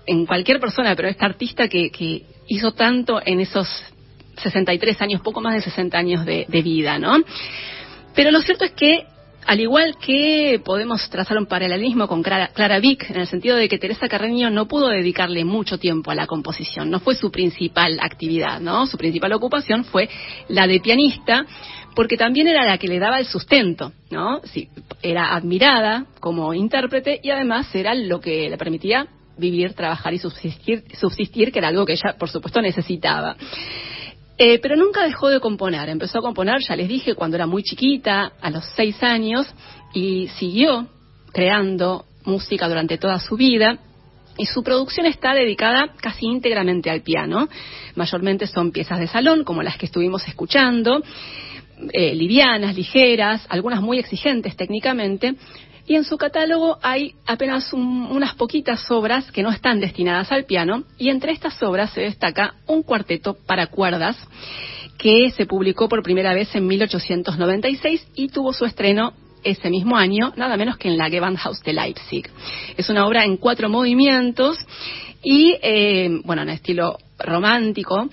en 0.06 0.26
cualquier 0.26 0.62
persona, 0.62 0.96
pero 0.96 1.10
esta 1.10 1.26
artista 1.26 1.68
que, 1.68 1.90
que 1.90 2.24
hizo 2.48 2.72
tanto 2.72 3.20
en 3.26 3.42
esos 3.42 3.68
63 4.38 5.02
años, 5.02 5.20
poco 5.20 5.42
más 5.42 5.54
de 5.54 5.62
60 5.64 5.98
años 5.98 6.26
de 6.26 6.62
vida, 6.64 6.98
¿no? 6.98 7.18
Pero 8.16 8.32
lo 8.32 8.40
cierto 8.42 8.64
es 8.64 8.72
que 8.72 9.06
al 9.48 9.62
igual 9.62 9.96
que 9.98 10.62
podemos 10.64 11.10
trazar 11.10 11.38
un 11.38 11.46
paralelismo 11.46 12.06
con 12.08 12.22
Clara, 12.22 12.80
Vick, 12.80 13.10
en 13.10 13.22
el 13.22 13.28
sentido 13.28 13.56
de 13.56 13.70
que 13.70 13.78
Teresa 13.78 14.10
Carreño 14.10 14.50
no 14.50 14.68
pudo 14.68 14.90
dedicarle 14.90 15.46
mucho 15.46 15.78
tiempo 15.78 16.12
a 16.12 16.16
la 16.16 16.28
composición, 16.28 16.90
no 16.90 17.00
fue 17.00 17.16
su 17.16 17.32
principal 17.32 17.98
actividad, 18.02 18.60
¿no? 18.60 18.86
Su 18.88 18.98
principal 18.98 19.32
ocupación 19.32 19.86
fue 19.86 20.10
la 20.50 20.68
de 20.68 20.82
pianista, 20.82 21.46
porque 21.96 22.18
también 22.18 22.50
era 22.50 22.66
la 22.66 22.78
que 22.78 22.90
le 22.90 23.00
daba 23.00 23.20
el 23.20 23.26
sustento, 23.26 23.94
¿no? 24.12 24.42
Sí, 24.44 24.68
era 25.02 25.34
admirada 25.34 26.08
como 26.20 26.54
intérprete 26.54 27.22
y 27.24 27.30
además 27.30 27.74
era 27.74 27.96
lo 27.96 28.20
que 28.20 28.50
le 28.50 28.58
permitía 28.58 29.08
vivir, 29.38 29.74
trabajar 29.76 30.14
y 30.14 30.20
subsistir, 30.20 30.84
subsistir 31.00 31.54
que 31.54 31.60
era 31.60 31.70
algo 31.70 31.86
que 31.86 31.94
ella, 31.94 32.18
por 32.20 32.30
supuesto, 32.30 32.62
necesitaba. 32.62 33.38
Eh, 34.38 34.60
pero 34.60 34.76
nunca 34.76 35.04
dejó 35.04 35.30
de 35.30 35.40
componer. 35.40 35.90
Empezó 35.90 36.20
a 36.20 36.22
componer, 36.22 36.60
ya 36.68 36.76
les 36.76 36.88
dije, 36.88 37.16
cuando 37.16 37.38
era 37.38 37.48
muy 37.48 37.64
chiquita, 37.64 38.34
a 38.40 38.50
los 38.50 38.66
seis 38.76 39.02
años, 39.02 39.48
y 39.94 40.28
siguió 40.38 40.88
creando 41.34 42.06
música 42.24 42.68
durante 42.68 42.98
toda 42.98 43.20
su 43.20 43.36
vida. 43.36 43.80
Y 44.38 44.46
su 44.46 44.62
producción 44.64 45.08
está 45.08 45.34
dedicada 45.34 45.94
casi 46.00 46.28
íntegramente 46.28 46.92
al 46.92 47.02
piano. 47.02 47.50
Mayormente 47.96 48.46
son 48.46 48.72
piezas 48.72 49.00
de 49.00 49.08
salón, 49.08 49.44
como 49.44 49.64
las 49.64 49.78
que 49.78 49.88
estuvimos 49.88 50.28
escuchando, 50.28 51.02
eh, 51.94 52.14
livianas, 52.14 52.76
ligeras, 52.76 53.46
algunas 53.50 53.82
muy 53.82 54.00
exigentes 54.00 54.56
técnicamente, 54.56 55.36
y 55.88 55.96
en 55.96 56.04
su 56.04 56.18
catálogo 56.18 56.78
hay 56.82 57.16
apenas 57.26 57.72
unas 57.72 58.36
poquitas 58.36 58.92
obras 58.92 59.32
que 59.32 59.42
no 59.42 59.52
están 59.52 59.80
destinadas 59.80 60.32
al 60.32 60.44
piano 60.44 60.84
y 60.98 61.10
entre 61.10 61.32
estas 61.32 61.62
obras 61.64 61.92
se 61.92 62.02
destaca 62.02 62.56
un 62.68 62.84
cuarteto 62.84 63.38
para 63.46 63.68
cuerdas 63.68 64.18
que 64.98 65.32
se 65.32 65.46
publicó 65.46 65.88
por 65.88 66.04
primera 66.04 66.34
vez 66.34 66.54
en 66.56 66.68
1896 66.68 68.08
y 68.16 68.28
tuvo 68.28 68.52
su 68.52 68.66
estreno 68.66 69.14
ese 69.44 69.70
mismo 69.70 69.96
año, 69.96 70.34
nada 70.36 70.58
menos 70.58 70.78
que 70.78 70.90
en 70.90 70.98
la 70.98 71.10
Gewandhaus 71.10 71.62
de 71.62 71.72
Leipzig. 71.72 72.30
Es 72.76 72.90
una 72.90 73.08
obra 73.08 73.24
en 73.24 73.38
cuatro 73.38 73.70
movimientos 73.70 74.58
y, 75.24 75.56
eh, 75.62 76.10
bueno, 76.26 76.42
en 76.42 76.50
estilo 76.50 76.98
romántico. 77.18 78.10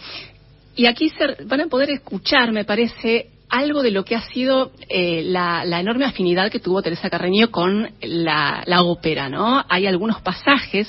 Y 0.77 0.87
aquí 0.87 1.09
se 1.09 1.45
van 1.45 1.63
a 1.63 1.67
poder 1.67 1.91
escuchar, 1.91 2.53
me 2.53 2.65
parece, 2.65 3.31
algo 3.55 3.85
de 3.85 3.93
lo 3.93 4.05
que 4.05 4.17
ha 4.17 4.23
sido 4.23 4.73
eh, 4.89 5.23
la, 5.25 5.63
enorme 5.79 6.05
afinidad 6.05 6.51
que 6.51 6.59
tuvo 6.59 6.83
Teresa 6.83 7.09
Carreño 7.09 7.53
con 7.53 7.89
la, 8.03 8.65
ópera, 8.83 9.29
¿no? 9.29 9.65
Hay 9.69 9.87
algunos 9.87 10.21
pasajes 10.23 10.89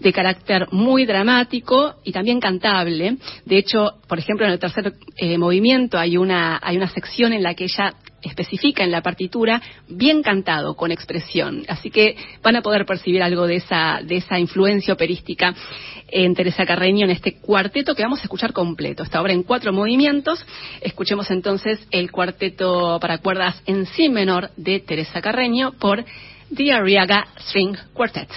de 0.00 0.12
carácter 0.12 0.66
muy 0.70 1.06
dramático 1.06 1.94
y 2.04 2.12
también 2.12 2.40
cantable. 2.40 3.16
De 3.46 3.56
hecho, 3.56 3.94
por 4.06 4.18
ejemplo, 4.18 4.44
en 4.44 4.52
el 4.52 4.58
tercer 4.58 4.92
eh, 5.16 5.38
movimiento 5.38 5.98
hay 5.98 6.18
una, 6.18 6.60
hay 6.62 6.76
una 6.76 6.88
sección 6.88 7.32
en 7.32 7.42
la 7.42 7.54
que 7.54 7.64
ella 7.64 7.94
especifica 8.28 8.84
en 8.84 8.90
la 8.90 9.02
partitura, 9.02 9.60
bien 9.88 10.22
cantado, 10.22 10.74
con 10.74 10.92
expresión. 10.92 11.64
Así 11.68 11.90
que 11.90 12.16
van 12.42 12.56
a 12.56 12.62
poder 12.62 12.86
percibir 12.86 13.22
algo 13.22 13.46
de 13.46 13.56
esa, 13.56 14.00
de 14.02 14.16
esa 14.16 14.38
influencia 14.38 14.94
operística 14.94 15.54
en 16.08 16.34
Teresa 16.34 16.64
Carreño 16.64 17.04
en 17.04 17.10
este 17.10 17.40
cuarteto 17.40 17.94
que 17.94 18.02
vamos 18.02 18.20
a 18.20 18.22
escuchar 18.22 18.52
completo. 18.52 19.02
Esta 19.02 19.20
obra 19.20 19.32
en 19.32 19.42
cuatro 19.42 19.72
movimientos. 19.72 20.44
Escuchemos 20.80 21.30
entonces 21.30 21.86
el 21.90 22.10
cuarteto 22.10 22.98
para 23.00 23.18
cuerdas 23.18 23.60
en 23.66 23.86
si 23.86 24.08
menor 24.08 24.50
de 24.56 24.80
Teresa 24.80 25.20
Carreño 25.20 25.72
por 25.72 26.04
The 26.54 26.72
Arriaga 26.72 27.26
String 27.38 27.76
Quartet. 27.92 28.28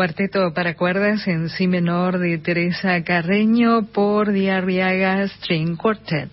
Cuarteto 0.00 0.54
para 0.54 0.76
cuerdas 0.76 1.28
en 1.28 1.50
si 1.50 1.66
menor 1.66 2.18
de 2.18 2.38
Teresa 2.38 3.04
Carreño 3.04 3.82
por 3.92 4.32
Diarriaga 4.32 5.22
String 5.24 5.76
Quartet. 5.76 6.30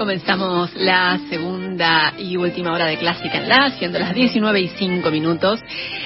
Comenzamos 0.00 0.74
la 0.76 1.20
segunda 1.28 2.14
y 2.16 2.34
última 2.38 2.72
hora 2.72 2.86
de 2.86 2.96
Clásica 2.96 3.36
en 3.36 3.50
La, 3.50 3.68
siendo 3.72 3.98
las 3.98 4.14
19 4.14 4.58
y 4.58 4.68
5 4.68 5.10
minutos, 5.10 5.60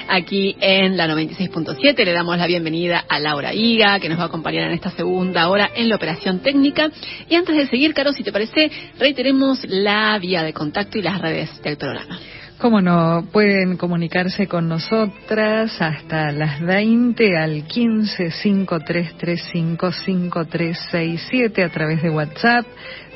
aquí 0.09 0.53
en 0.59 0.97
la 0.97 1.07
96.7. 1.07 2.03
Le 2.03 2.11
damos 2.11 2.37
la 2.37 2.45
bienvenida 2.45 3.05
a 3.07 3.21
Laura 3.21 3.53
Higa, 3.53 4.01
que 4.01 4.09
nos 4.09 4.19
va 4.19 4.23
a 4.23 4.25
acompañar 4.25 4.67
en 4.67 4.73
esta 4.73 4.91
segunda 4.91 5.47
hora 5.47 5.69
en 5.73 5.87
la 5.87 5.95
operación 5.95 6.39
técnica. 6.39 6.91
Y 7.29 7.35
antes 7.35 7.55
de 7.55 7.67
seguir, 7.67 7.93
Caro, 7.93 8.11
si 8.11 8.21
te 8.21 8.33
parece, 8.33 8.69
reiteremos 8.99 9.63
la 9.63 10.19
vía 10.19 10.43
de 10.43 10.51
contacto 10.51 10.97
y 10.97 11.01
las 11.01 11.21
redes 11.21 11.61
del 11.61 11.77
programa. 11.77 12.19
Cómo 12.57 12.79
no, 12.79 13.27
pueden 13.33 13.75
comunicarse 13.75 14.47
con 14.47 14.69
nosotras 14.69 15.81
hasta 15.81 16.31
las 16.31 16.61
20 16.61 17.37
al 17.37 17.63
15 17.67 18.31
5335 18.31 19.91
5367 19.91 21.63
a 21.63 21.69
través 21.69 22.01
de 22.01 22.09
WhatsApp 22.09 22.65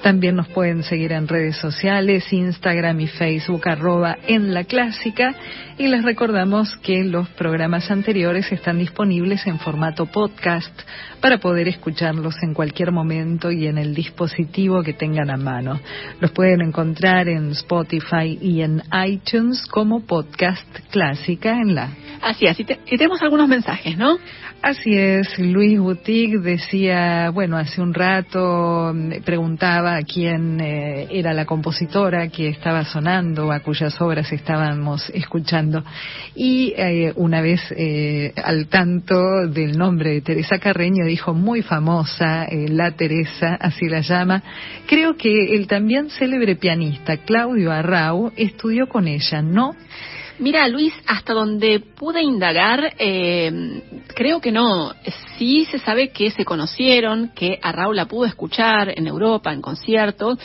también 0.01 0.35
nos 0.35 0.47
pueden 0.47 0.83
seguir 0.83 1.11
en 1.11 1.27
redes 1.27 1.57
sociales, 1.57 2.31
Instagram 2.31 2.99
y 3.01 3.07
Facebook, 3.07 3.67
arroba 3.67 4.17
en 4.27 4.53
la 4.53 4.63
clásica. 4.63 5.35
Y 5.77 5.87
les 5.87 6.03
recordamos 6.03 6.75
que 6.77 7.03
los 7.03 7.29
programas 7.29 7.89
anteriores 7.91 8.51
están 8.51 8.79
disponibles 8.79 9.45
en 9.47 9.59
formato 9.59 10.05
podcast 10.05 10.71
para 11.19 11.37
poder 11.37 11.67
escucharlos 11.67 12.35
en 12.41 12.53
cualquier 12.53 12.91
momento 12.91 13.51
y 13.51 13.67
en 13.67 13.77
el 13.77 13.93
dispositivo 13.93 14.81
que 14.83 14.93
tengan 14.93 15.29
a 15.29 15.37
mano. 15.37 15.79
Los 16.19 16.31
pueden 16.31 16.61
encontrar 16.61 17.29
en 17.29 17.51
Spotify 17.51 18.37
y 18.41 18.61
en 18.61 18.81
iTunes 19.05 19.65
como 19.67 20.01
podcast 20.01 20.67
clásica 20.91 21.53
en 21.53 21.75
la. 21.75 21.89
Así 22.21 22.45
es, 22.45 22.59
y, 22.59 22.65
tenemos 22.65 23.21
algunos 23.21 23.47
mensajes, 23.47 23.97
¿no? 23.97 24.17
Así 24.61 24.93
es, 24.93 25.39
Luis 25.39 25.79
Boutique 25.79 26.37
decía, 26.39 27.29
bueno, 27.29 27.55
hace 27.55 27.81
un 27.81 27.93
rato 27.93 28.91
mm, 28.93 29.21
preguntaba 29.23 30.01
quién 30.01 30.59
eh, 30.59 31.07
era 31.11 31.33
la 31.33 31.45
compositora 31.45 32.27
que 32.27 32.49
estaba 32.49 32.83
sonando, 32.83 33.53
a 33.53 33.61
cuyas 33.61 33.99
obras 34.01 34.29
estábamos 34.33 35.09
escuchando. 35.11 35.81
Y 36.35 36.73
eh, 36.75 37.13
una 37.15 37.39
vez 37.39 37.61
eh, 37.71 38.33
al 38.43 38.67
tanto 38.67 39.47
del 39.47 39.77
nombre 39.77 40.11
de 40.11 40.21
Teresa 40.21 40.59
Carreño 40.59 41.05
dijo, 41.09 41.33
muy 41.33 41.61
famosa, 41.61 42.47
la 42.51 42.91
Teresa, 42.91 43.55
así 43.59 43.87
la 43.87 44.01
llama. 44.01 44.41
Creo 44.87 45.15
que 45.15 45.55
el 45.55 45.67
también 45.67 46.09
célebre 46.09 46.55
pianista 46.55 47.17
Claudio 47.17 47.71
Arrau 47.71 48.31
estudió 48.35 48.87
con 48.87 49.07
ella, 49.07 49.41
¿no? 49.41 49.75
Mira, 50.39 50.69
Luis, 50.69 50.93
hasta 51.05 51.33
donde 51.33 51.81
pude 51.81 52.21
indagar, 52.21 52.93
eh, 52.97 53.81
creo 54.15 54.39
que 54.39 54.53
no. 54.53 54.93
Sí 55.37 55.65
se 55.65 55.79
sabe 55.79 56.11
que 56.11 56.31
se 56.31 56.45
conocieron, 56.45 57.31
que 57.35 57.59
a 57.61 57.73
Raúl 57.73 57.97
la 57.97 58.05
pudo 58.05 58.25
escuchar 58.25 58.93
en 58.97 59.05
Europa, 59.05 59.51
en 59.51 59.61
conciertos, 59.61 60.39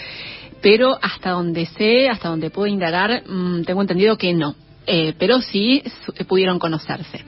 pero 0.61 0.99
hasta 1.01 1.31
donde 1.31 1.67
sé, 1.67 2.09
hasta 2.09 2.29
donde 2.29 2.51
pude 2.51 2.71
indagar, 2.71 3.23
mm, 3.25 3.62
tengo 3.62 3.83
entendido 3.83 4.19
que 4.19 4.35
no. 4.35 4.57
Eh, 4.85 5.15
pero 5.17 5.41
sí 5.41 5.83
pudieron 6.27 6.59
conocerse. 6.59 7.25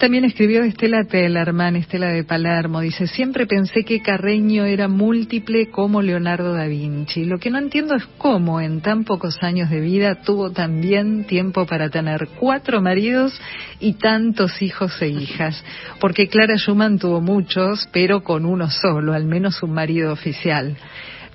También 0.00 0.24
escribió 0.24 0.64
Estela 0.64 1.04
Tellerman, 1.04 1.76
Estela 1.76 2.06
de 2.06 2.24
Palermo, 2.24 2.80
dice, 2.80 3.06
siempre 3.06 3.46
pensé 3.46 3.84
que 3.84 4.00
Carreño 4.00 4.64
era 4.64 4.88
múltiple 4.88 5.70
como 5.70 6.00
Leonardo 6.00 6.54
da 6.54 6.64
Vinci. 6.64 7.26
Lo 7.26 7.38
que 7.38 7.50
no 7.50 7.58
entiendo 7.58 7.94
es 7.94 8.06
cómo 8.16 8.62
en 8.62 8.80
tan 8.80 9.04
pocos 9.04 9.36
años 9.42 9.68
de 9.68 9.82
vida 9.82 10.22
tuvo 10.22 10.52
también 10.52 11.24
tiempo 11.24 11.66
para 11.66 11.90
tener 11.90 12.28
cuatro 12.38 12.80
maridos 12.80 13.38
y 13.78 13.92
tantos 13.92 14.62
hijos 14.62 14.90
e 15.02 15.08
hijas. 15.08 15.62
Porque 16.00 16.28
Clara 16.28 16.56
Schumann 16.56 16.98
tuvo 16.98 17.20
muchos, 17.20 17.86
pero 17.92 18.22
con 18.22 18.46
uno 18.46 18.70
solo, 18.70 19.12
al 19.12 19.26
menos 19.26 19.62
un 19.62 19.74
marido 19.74 20.14
oficial. 20.14 20.78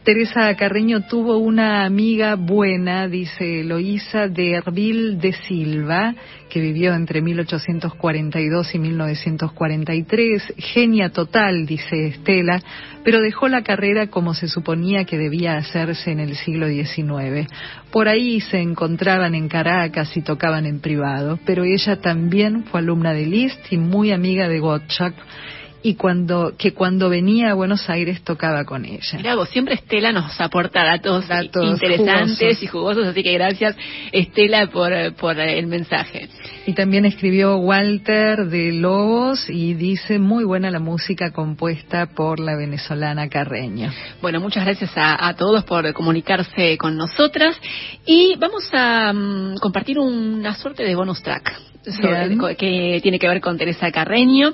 Teresa 0.06 0.56
Carreño 0.56 1.08
tuvo 1.08 1.40
una 1.40 1.84
amiga 1.84 2.36
buena, 2.36 3.08
dice 3.08 3.62
Eloísa 3.62 4.28
de 4.28 4.52
Erbil 4.52 5.18
de 5.20 5.34
Silva, 5.34 6.14
que 6.48 6.60
vivió 6.60 6.94
entre 6.94 7.24
1842 7.24 8.76
y 8.76 8.78
1943, 8.78 10.54
genia 10.58 11.10
total, 11.10 11.66
dice 11.66 12.06
Estela, 12.06 12.62
pero 13.04 13.20
dejó 13.20 13.48
la 13.48 13.64
carrera 13.64 14.06
como 14.06 14.36
se 14.36 14.48
suponía 14.48 15.06
que 15.06 15.18
debía 15.18 15.58
hacerse 15.58 16.12
en 16.12 16.20
el 16.20 16.36
siglo 16.36 16.68
XIX. 16.68 17.48
Por 17.90 18.08
ahí 18.08 18.42
se 18.42 18.60
encontraban 18.60 19.34
en 19.34 19.48
Caracas 19.50 20.16
y 20.16 20.22
tocaban 20.22 20.68
en 20.68 20.82
privado, 20.82 21.40
pero 21.48 21.64
ella 21.64 21.96
también 22.00 22.66
fue 22.66 22.80
alumna 22.82 23.12
de 23.12 23.26
Liszt 23.26 23.74
y 23.74 23.78
muy 23.78 24.12
amiga 24.12 24.48
de 24.48 24.60
Gottschalk 24.60 25.16
y 25.86 25.94
cuando 25.94 26.56
que 26.58 26.74
cuando 26.74 27.10
venía 27.10 27.52
a 27.52 27.54
Buenos 27.54 27.88
Aires 27.92 28.24
tocaba 28.24 28.66
con 28.66 28.86
ella. 28.86 29.36
Vos 29.36 29.50
siempre 29.50 29.76
Estela 29.76 30.12
nos 30.12 30.42
aporta 30.42 30.84
datos, 30.84 31.26
interesantes 31.64 32.64
y 32.64 32.66
jugosos, 32.66 33.06
así 33.06 33.22
que 33.22 33.32
gracias 33.34 33.78
Estela 34.12 34.66
por, 34.66 34.92
por 35.14 35.40
el 35.40 35.68
mensaje. 35.68 36.28
Y 36.66 36.74
también 36.74 37.06
escribió 37.06 37.58
Walter 37.58 38.48
de 38.48 38.72
Lobos 38.72 39.48
y 39.48 39.76
dice 39.76 40.18
muy 40.18 40.44
buena 40.44 40.72
la 40.72 40.80
música 40.80 41.32
compuesta 41.32 42.08
por 42.08 42.40
la 42.40 42.56
venezolana 42.56 43.30
Carreño. 43.30 43.94
Bueno, 44.24 44.40
muchas 44.40 44.66
gracias 44.66 44.90
a, 44.96 45.36
todos 45.36 45.66
por 45.66 45.94
comunicarse 45.94 46.80
con 46.80 46.98
nosotras 46.98 47.56
y 48.08 48.36
vamos 48.40 48.68
a 48.74 49.14
mm, 49.14 49.58
compartir 49.58 50.00
una 50.00 50.56
suerte 50.56 50.82
de 50.82 50.96
bonus 50.96 51.22
track 51.22 51.75
que 52.58 53.00
tiene 53.02 53.20
que 53.20 53.28
ver 53.28 53.42
con 53.42 53.58
Teresa 53.58 53.92
Carreño. 53.92 54.54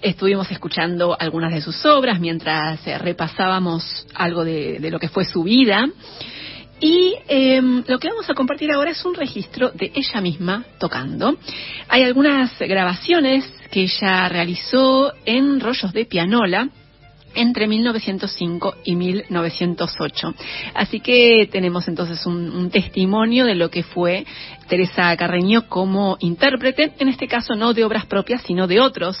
Estuvimos 0.00 0.50
escuchando 0.50 1.16
algunas 1.18 1.52
de 1.52 1.60
sus 1.60 1.84
obras 1.84 2.20
mientras 2.20 2.86
eh, 2.86 2.96
repasábamos 2.98 4.06
algo 4.14 4.44
de, 4.44 4.78
lo 4.90 4.98
que 4.98 5.08
fue 5.08 5.24
su 5.24 5.42
vida. 5.42 5.88
Y 6.80 7.14
em, 7.28 7.84
lo 7.86 7.98
que 7.98 8.08
vamos 8.08 8.30
a 8.30 8.34
compartir 8.34 8.72
ahora 8.72 8.92
es 8.92 9.04
un 9.04 9.14
registro 9.14 9.70
de 9.70 9.92
ella 9.94 10.20
misma 10.22 10.64
tocando. 10.78 11.36
Hay 11.88 12.04
algunas 12.04 12.58
grabaciones 12.58 13.44
que 13.70 13.82
ella 13.82 14.28
realizó 14.30 15.12
en 15.26 15.60
rollos 15.60 15.92
de 15.92 16.06
pianola 16.06 16.70
entre 17.34 17.66
1905 17.66 18.76
y 18.84 18.96
1908. 18.96 20.34
Así 20.74 21.00
que 21.00 21.48
tenemos 21.50 21.88
entonces 21.88 22.24
un, 22.26 22.70
testimonio 22.70 23.46
de 23.46 23.54
lo 23.54 23.68
que 23.70 23.82
fue 23.82 24.24
Teresa 24.68 25.16
Carreño 25.16 25.68
como 25.68 26.16
intérprete, 26.20 26.92
en 26.98 27.08
este 27.08 27.26
caso 27.26 27.54
no 27.54 27.74
de 27.74 27.84
obras 27.84 28.06
propias, 28.06 28.42
sino 28.42 28.66
de 28.66 28.80
otros. 28.80 29.18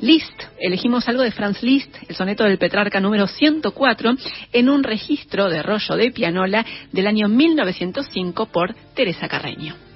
Liszt, 0.00 0.42
elegimos 0.58 1.08
algo 1.08 1.22
de 1.22 1.30
Franz 1.30 1.62
Liszt, 1.62 1.94
el 2.08 2.16
soneto 2.16 2.44
del 2.44 2.58
Petrarca 2.58 3.00
número 3.00 3.26
104, 3.26 4.14
en 4.52 4.68
un 4.68 4.82
registro 4.82 5.48
de 5.48 5.62
rollo 5.62 5.96
de 5.96 6.10
pianola 6.10 6.64
del 6.92 7.06
año 7.06 7.28
1905 7.28 8.46
por 8.46 8.74
Teresa 8.94 9.28
Carreño. 9.28 9.87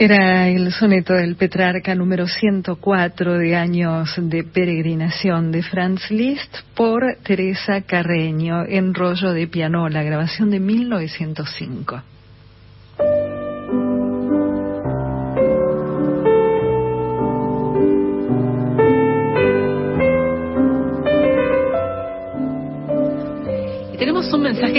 Era 0.00 0.48
el 0.48 0.70
soneto 0.70 1.12
del 1.14 1.34
Petrarca 1.34 1.92
número 1.92 2.28
104 2.28 3.36
de 3.36 3.56
años 3.56 4.14
de 4.16 4.44
peregrinación 4.44 5.50
de 5.50 5.64
Franz 5.64 6.08
Liszt 6.12 6.58
por 6.76 7.02
Teresa 7.24 7.80
Carreño 7.80 8.64
en 8.64 8.94
rollo 8.94 9.32
de 9.32 9.48
pianola, 9.48 10.04
grabación 10.04 10.50
de 10.50 10.60
1905. 10.60 12.02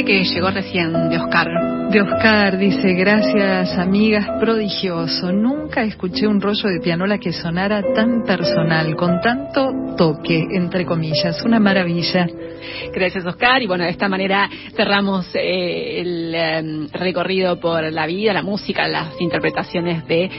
Que 0.10 0.24
llegó 0.24 0.50
recién 0.50 0.92
de 1.12 1.20
Oscar 1.20 1.70
de 1.90 2.04
Oscar 2.04 2.60
dice, 2.60 2.94
gracias 2.94 3.76
amigas, 3.80 4.28
prodigioso. 4.40 5.32
Nunca 5.32 5.82
escuché 5.82 6.28
un 6.28 6.40
rollo 6.40 6.70
de 6.70 6.80
pianola 6.80 7.18
que 7.18 7.34
sonara 7.34 7.82
tan 7.96 8.24
personal, 8.26 8.96
con 8.96 9.20
tanto 9.22 9.96
toque, 9.98 10.46
entre 10.52 10.86
comillas. 10.86 11.44
Una 11.44 11.60
maravilla. 11.60 12.28
Gracias 12.94 13.26
Oscar. 13.26 13.64
Y 13.64 13.66
bueno, 13.66 13.86
de 13.86 13.90
esta 13.90 14.08
manera 14.08 14.48
cerramos 14.76 15.34
eh, 15.34 16.02
el 16.02 16.36
em, 16.36 16.90
recorrido 16.92 17.60
por 17.60 17.92
la 17.92 18.06
vida, 18.06 18.34
la 18.34 18.44
música, 18.44 18.88
las 18.88 19.20
interpretaciones 19.20 20.08
de 20.08 20.30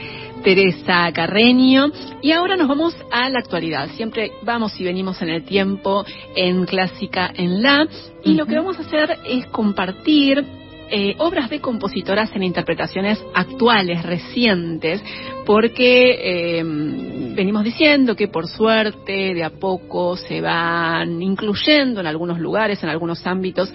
Teresa 0.43 1.11
Carreño. 1.13 1.91
Y 2.21 2.31
ahora 2.31 2.55
nos 2.55 2.67
vamos 2.67 2.95
a 3.11 3.29
la 3.29 3.39
actualidad. 3.39 3.89
Siempre 3.95 4.31
vamos 4.43 4.79
y 4.79 4.83
venimos 4.83 5.21
en 5.21 5.29
el 5.29 5.43
tiempo 5.43 6.05
en 6.35 6.65
Clásica 6.65 7.31
en 7.35 7.61
La. 7.61 7.87
Y 8.23 8.33
lo 8.33 8.45
que 8.45 8.55
vamos 8.55 8.77
a 8.77 8.81
hacer 8.81 9.17
es 9.25 9.45
compartir 9.47 10.45
eh, 10.93 11.15
obras 11.19 11.49
de 11.49 11.61
compositoras 11.61 12.35
en 12.35 12.43
interpretaciones 12.43 13.17
actuales, 13.33 14.03
recientes, 14.03 15.01
porque 15.45 16.59
eh, 16.59 16.63
venimos 16.65 17.63
diciendo 17.63 18.13
que 18.17 18.27
por 18.27 18.45
suerte 18.47 19.33
de 19.33 19.41
a 19.41 19.51
poco 19.51 20.17
se 20.17 20.41
van 20.41 21.21
incluyendo 21.21 22.01
en 22.01 22.07
algunos 22.07 22.39
lugares, 22.39 22.83
en 22.83 22.89
algunos 22.89 23.25
ámbitos, 23.25 23.73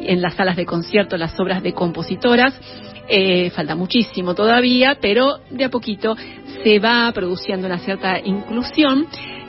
en 0.00 0.20
las 0.20 0.34
salas 0.34 0.56
de 0.56 0.66
concierto, 0.66 1.16
las 1.16 1.38
obras 1.38 1.62
de 1.62 1.72
compositoras. 1.72 2.52
Eh, 3.08 3.50
falta 3.50 3.76
muchísimo 3.76 4.34
todavía, 4.34 4.98
pero 5.00 5.38
de 5.50 5.64
a 5.64 5.70
poquito 5.70 6.16
se 6.64 6.78
va 6.80 7.10
produciendo 7.12 7.66
una 7.66 7.78
cierta 7.78 8.18
inclusión. 8.18 9.06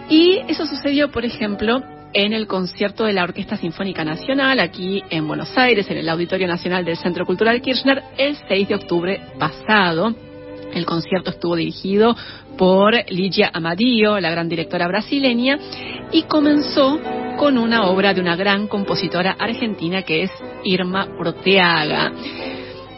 Y 0.09 0.39
eso 0.47 0.65
sucedió, 0.65 1.09
por 1.11 1.25
ejemplo, 1.25 1.81
en 2.13 2.33
el 2.33 2.47
concierto 2.47 3.03
de 3.05 3.13
la 3.13 3.23
Orquesta 3.23 3.57
Sinfónica 3.57 4.03
Nacional 4.03 4.59
aquí 4.59 5.03
en 5.09 5.27
Buenos 5.27 5.57
Aires, 5.57 5.89
en 5.89 5.97
el 5.97 6.09
Auditorio 6.09 6.47
Nacional 6.47 6.85
del 6.85 6.97
Centro 6.97 7.25
Cultural 7.25 7.61
Kirchner, 7.61 8.03
el 8.17 8.37
6 8.47 8.67
de 8.67 8.75
octubre 8.75 9.21
pasado. 9.39 10.13
El 10.73 10.85
concierto 10.85 11.31
estuvo 11.31 11.55
dirigido 11.55 12.15
por 12.57 12.93
Ligia 13.09 13.49
Amadio, 13.53 14.19
la 14.19 14.31
gran 14.31 14.49
directora 14.49 14.87
brasileña, 14.87 15.57
y 16.11 16.23
comenzó 16.23 16.99
con 17.37 17.57
una 17.57 17.85
obra 17.87 18.13
de 18.13 18.21
una 18.21 18.35
gran 18.35 18.67
compositora 18.67 19.35
argentina 19.37 20.03
que 20.03 20.23
es 20.23 20.31
Irma 20.63 21.07
Proteaga 21.19 22.11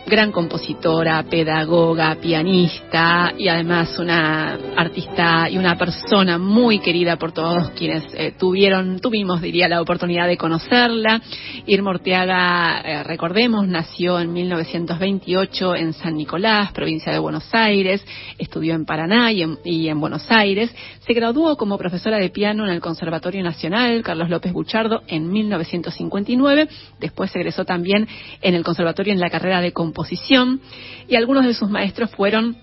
gran 0.10 0.32
compositora, 0.32 1.24
pedagoga, 1.24 2.18
pianista 2.20 3.34
y 3.38 3.48
además 3.48 3.98
una 4.00 4.58
artista 4.76 5.50
y 5.50 5.58
una 5.58 5.78
persona 5.78 6.38
muy 6.38 6.80
querida 6.80 7.16
por 7.18 7.32
todos 7.32 7.70
quienes 7.70 8.04
eh, 8.14 8.34
tuvieron, 8.38 9.00
tuvimos, 9.00 9.42
diría, 9.42 9.70
la 9.70 9.82
oportunidad 9.82 10.28
de 10.28 10.36
conocerla. 10.36 11.22
Irma 11.68 11.92
Orteaga, 11.92 12.82
eh, 12.82 13.04
recordemos, 13.04 13.68
nació 13.68 14.20
en 14.20 14.34
1928 14.34 15.76
en 15.76 15.94
San 15.94 16.16
Nicolás, 16.16 16.72
provincia 16.72 17.14
de 17.14 17.20
Buenos 17.20 17.48
Aires, 17.54 18.04
estudió 18.38 18.74
en 18.74 18.86
Paraná 18.86 19.32
y 19.32 19.44
en, 19.44 19.60
y 19.64 19.88
en 19.88 20.00
Buenos 20.00 20.30
Aires, 20.32 20.74
se 21.10 21.16
graduó 21.16 21.58
como 21.58 21.80
profesora 21.80 22.20
de 22.20 22.30
piano 22.30 22.66
en 22.66 22.72
el 22.72 22.82
Conservatorio 22.82 23.42
Nacional 23.42 24.04
Carlos 24.04 24.30
López 24.30 24.54
Buchardo 24.54 25.02
en 25.08 25.32
1959, 25.32 26.70
después 27.00 27.36
egresó 27.36 27.66
también 27.66 28.08
en 28.44 28.54
el 28.54 28.64
Conservatorio 28.64 29.12
en 29.12 29.20
la 29.20 29.32
carrera 29.32 29.60
de 29.60 29.72
composición 29.72 30.62
y 31.08 31.16
algunos 31.16 31.48
de 31.48 31.56
sus 31.56 31.68
maestros 31.68 32.12
fueron 32.12 32.58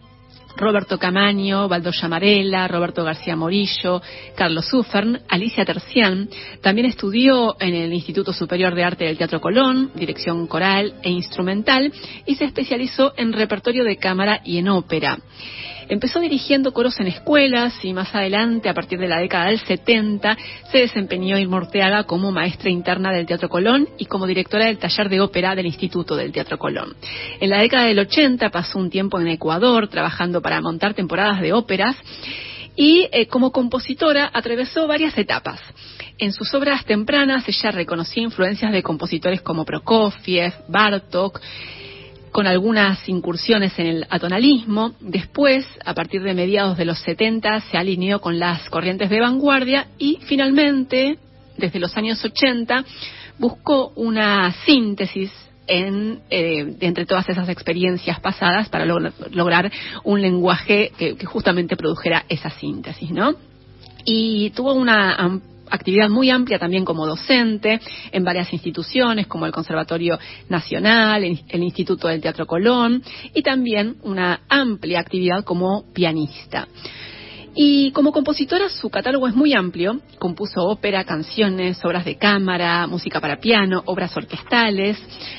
Roberto 0.56 0.96
Camaño, 0.96 1.66
Baldo 1.66 1.90
Llamarela, 1.90 2.68
Roberto 2.68 3.02
García 3.02 3.34
Morillo, 3.34 4.00
Carlos 4.36 4.72
Ufern, 4.72 5.22
Alicia 5.28 5.64
Tercián. 5.64 6.28
También 6.62 6.86
estudió 6.86 7.56
en 7.58 7.74
el 7.74 7.92
Instituto 7.92 8.32
Superior 8.32 8.76
de 8.76 8.84
Arte 8.84 9.04
del 9.06 9.18
Teatro 9.18 9.40
Colón, 9.40 9.90
dirección 9.96 10.46
coral 10.46 10.94
e 11.02 11.10
instrumental, 11.10 11.92
y 12.24 12.36
se 12.36 12.44
especializó 12.44 13.12
en 13.16 13.32
repertorio 13.32 13.82
de 13.82 13.96
cámara 13.96 14.40
y 14.44 14.58
en 14.58 14.68
ópera. 14.68 15.18
Empezó 15.88 16.18
dirigiendo 16.18 16.72
coros 16.72 16.98
en 16.98 17.06
escuelas 17.06 17.72
y 17.84 17.92
más 17.92 18.12
adelante, 18.12 18.68
a 18.68 18.74
partir 18.74 18.98
de 18.98 19.06
la 19.06 19.20
década 19.20 19.46
del 19.46 19.60
70, 19.60 20.36
se 20.72 20.78
desempeñó 20.78 21.36
en 21.36 21.48
Morteaga 21.48 22.04
como 22.04 22.32
maestra 22.32 22.70
interna 22.70 23.12
del 23.12 23.26
Teatro 23.26 23.48
Colón 23.48 23.88
y 23.96 24.06
como 24.06 24.26
directora 24.26 24.66
del 24.66 24.78
taller 24.78 25.08
de 25.08 25.20
ópera 25.20 25.54
del 25.54 25.66
Instituto 25.66 26.16
del 26.16 26.32
Teatro 26.32 26.58
Colón. 26.58 26.96
En 27.40 27.50
la 27.50 27.60
década 27.60 27.84
del 27.84 28.00
80 28.00 28.50
pasó 28.50 28.80
un 28.80 28.90
tiempo 28.90 29.20
en 29.20 29.28
Ecuador 29.28 29.88
trabajando 29.88 30.42
para 30.42 30.60
montar 30.60 30.94
temporadas 30.94 31.40
de 31.40 31.52
óperas 31.52 31.96
y 32.74 33.08
eh, 33.12 33.26
como 33.26 33.52
compositora 33.52 34.30
atravesó 34.32 34.86
varias 34.86 35.16
etapas. 35.16 35.60
En 36.18 36.32
sus 36.32 36.52
obras 36.54 36.84
tempranas 36.84 37.48
ella 37.48 37.70
reconocía 37.70 38.22
influencias 38.22 38.72
de 38.72 38.82
compositores 38.82 39.42
como 39.42 39.64
Prokofiev, 39.64 40.52
Bartok, 40.68 41.40
con 42.36 42.46
algunas 42.46 43.08
incursiones 43.08 43.78
en 43.78 43.86
el 43.86 44.06
atonalismo. 44.10 44.92
Después, 45.00 45.66
a 45.82 45.94
partir 45.94 46.22
de 46.22 46.34
mediados 46.34 46.76
de 46.76 46.84
los 46.84 46.98
70, 46.98 47.60
se 47.62 47.78
alineó 47.78 48.20
con 48.20 48.38
las 48.38 48.68
corrientes 48.68 49.08
de 49.08 49.22
vanguardia 49.22 49.86
y 49.96 50.18
finalmente, 50.20 51.16
desde 51.56 51.78
los 51.78 51.96
años 51.96 52.22
80, 52.22 52.84
buscó 53.38 53.90
una 53.96 54.52
síntesis 54.66 55.32
en, 55.66 56.20
eh, 56.28 56.76
entre 56.80 57.06
todas 57.06 57.26
esas 57.30 57.48
experiencias 57.48 58.20
pasadas 58.20 58.68
para 58.68 58.84
lograr 58.84 59.72
un 60.04 60.20
lenguaje 60.20 60.92
que, 60.98 61.16
que, 61.16 61.24
justamente 61.24 61.74
produjera 61.74 62.26
esa 62.28 62.50
síntesis, 62.50 63.12
¿no? 63.12 63.34
Y 64.04 64.50
tuvo 64.50 64.74
una 64.74 65.40
actividad 65.70 66.08
muy 66.08 66.30
amplia 66.30 66.58
también 66.58 66.84
como 66.84 67.06
docente 67.06 67.80
en 68.12 68.24
varias 68.24 68.52
instituciones 68.52 69.26
como 69.26 69.46
el 69.46 69.52
Conservatorio 69.52 70.18
Nacional, 70.48 71.24
el 71.24 71.62
Instituto 71.62 72.08
del 72.08 72.20
Teatro 72.20 72.46
Colón 72.46 73.02
y 73.34 73.42
también 73.42 73.96
una 74.02 74.40
amplia 74.48 75.00
actividad 75.00 75.44
como 75.44 75.92
pianista. 75.92 76.68
Y 77.58 77.90
como 77.92 78.12
compositora 78.12 78.68
su 78.68 78.90
catálogo 78.90 79.26
es 79.26 79.34
muy 79.34 79.54
amplio. 79.54 79.98
Compuso 80.18 80.62
ópera, 80.62 81.04
canciones, 81.04 81.82
obras 81.86 82.04
de 82.04 82.16
cámara, 82.16 82.86
música 82.86 83.18
para 83.18 83.40
piano, 83.40 83.82
obras 83.86 84.14
orquestales. 84.14 84.98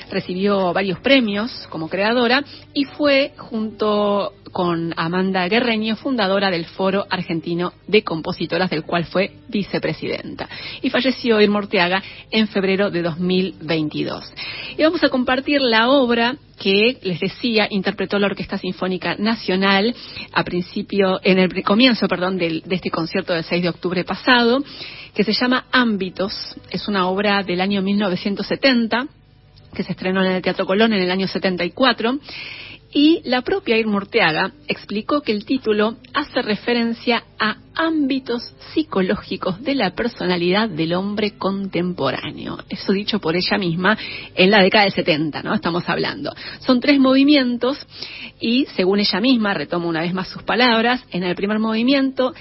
Recibió 0.09 0.73
varios 0.73 0.99
premios 0.99 1.67
como 1.69 1.87
creadora 1.87 2.43
y 2.73 2.85
fue 2.85 3.33
junto 3.37 4.33
con 4.51 4.95
Amanda 4.97 5.47
Guerreño, 5.47 5.95
fundadora 5.95 6.49
del 6.49 6.65
Foro 6.65 7.05
Argentino 7.07 7.73
de 7.87 8.03
Compositoras, 8.03 8.71
del 8.71 8.83
cual 8.83 9.05
fue 9.05 9.33
vicepresidenta. 9.49 10.49
Y 10.81 10.89
falleció 10.89 11.39
Irma 11.39 11.59
Orteaga 11.59 12.01
en 12.31 12.47
febrero 12.47 12.89
de 12.89 13.03
2022. 13.03 14.33
Y 14.75 14.81
vamos 14.81 15.03
a 15.03 15.09
compartir 15.09 15.61
la 15.61 15.89
obra 15.89 16.35
que 16.59 16.97
les 17.01 17.19
decía 17.19 17.67
interpretó 17.69 18.19
la 18.19 18.27
Orquesta 18.27 18.57
Sinfónica 18.57 19.15
Nacional 19.15 19.95
a 20.33 20.43
principio, 20.43 21.19
en 21.23 21.39
el 21.39 21.63
comienzo, 21.63 22.07
perdón, 22.07 22.37
de, 22.37 22.61
de 22.65 22.75
este 22.75 22.89
concierto 22.89 23.33
del 23.33 23.43
6 23.43 23.63
de 23.63 23.69
octubre 23.69 24.03
pasado, 24.03 24.63
que 25.13 25.23
se 25.23 25.33
llama 25.33 25.65
Ámbitos. 25.71 26.55
Es 26.69 26.87
una 26.87 27.07
obra 27.07 27.43
del 27.43 27.61
año 27.61 27.81
1970 27.81 29.07
que 29.73 29.83
se 29.83 29.91
estrenó 29.91 30.23
en 30.23 30.31
el 30.31 30.41
Teatro 30.41 30.65
Colón 30.65 30.93
en 30.93 31.01
el 31.03 31.11
año 31.11 31.27
74 31.27 32.19
y 32.97 33.21
la 33.25 33.43
propia 33.43 33.77
Irma 33.77 33.97
Urteaga 33.97 34.53
explicó 34.67 35.21
que 35.21 35.31
el 35.31 35.45
título 35.45 35.97
hace 36.15 36.41
referencia 36.41 37.23
a 37.37 37.57
ámbitos 37.75 38.55
psicológicos 38.73 39.61
de 39.61 39.75
la 39.75 39.91
personalidad 39.91 40.67
del 40.67 40.93
hombre 40.93 41.37
contemporáneo. 41.37 42.57
Eso 42.69 42.93
dicho 42.93 43.19
por 43.19 43.35
ella 43.35 43.59
misma 43.59 43.95
en 44.33 44.49
la 44.49 44.63
década 44.63 44.85
del 44.85 44.93
70, 44.93 45.43
¿no? 45.43 45.53
Estamos 45.53 45.87
hablando. 45.87 46.33
Son 46.61 46.79
tres 46.79 46.99
movimientos 46.99 47.77
y, 48.39 48.65
según 48.75 48.99
ella 48.99 49.21
misma, 49.21 49.53
retomo 49.53 49.87
una 49.87 50.01
vez 50.01 50.15
más 50.15 50.29
sus 50.29 50.41
palabras, 50.41 51.05
en 51.11 51.21
el 51.21 51.35
primer 51.35 51.59
movimiento 51.59 52.33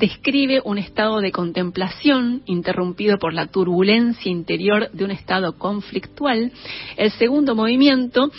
describe 0.00 0.62
un 0.64 0.78
estado 0.78 1.20
de 1.20 1.30
contemplación 1.30 2.42
interrumpido 2.46 3.18
por 3.18 3.34
la 3.34 3.46
turbulencia 3.46 4.32
interior 4.32 4.90
de 4.92 5.04
un 5.04 5.10
estado 5.10 5.58
conflictual. 5.58 6.50
El 6.96 7.10
segundo 7.12 7.54
movimiento 7.54 8.32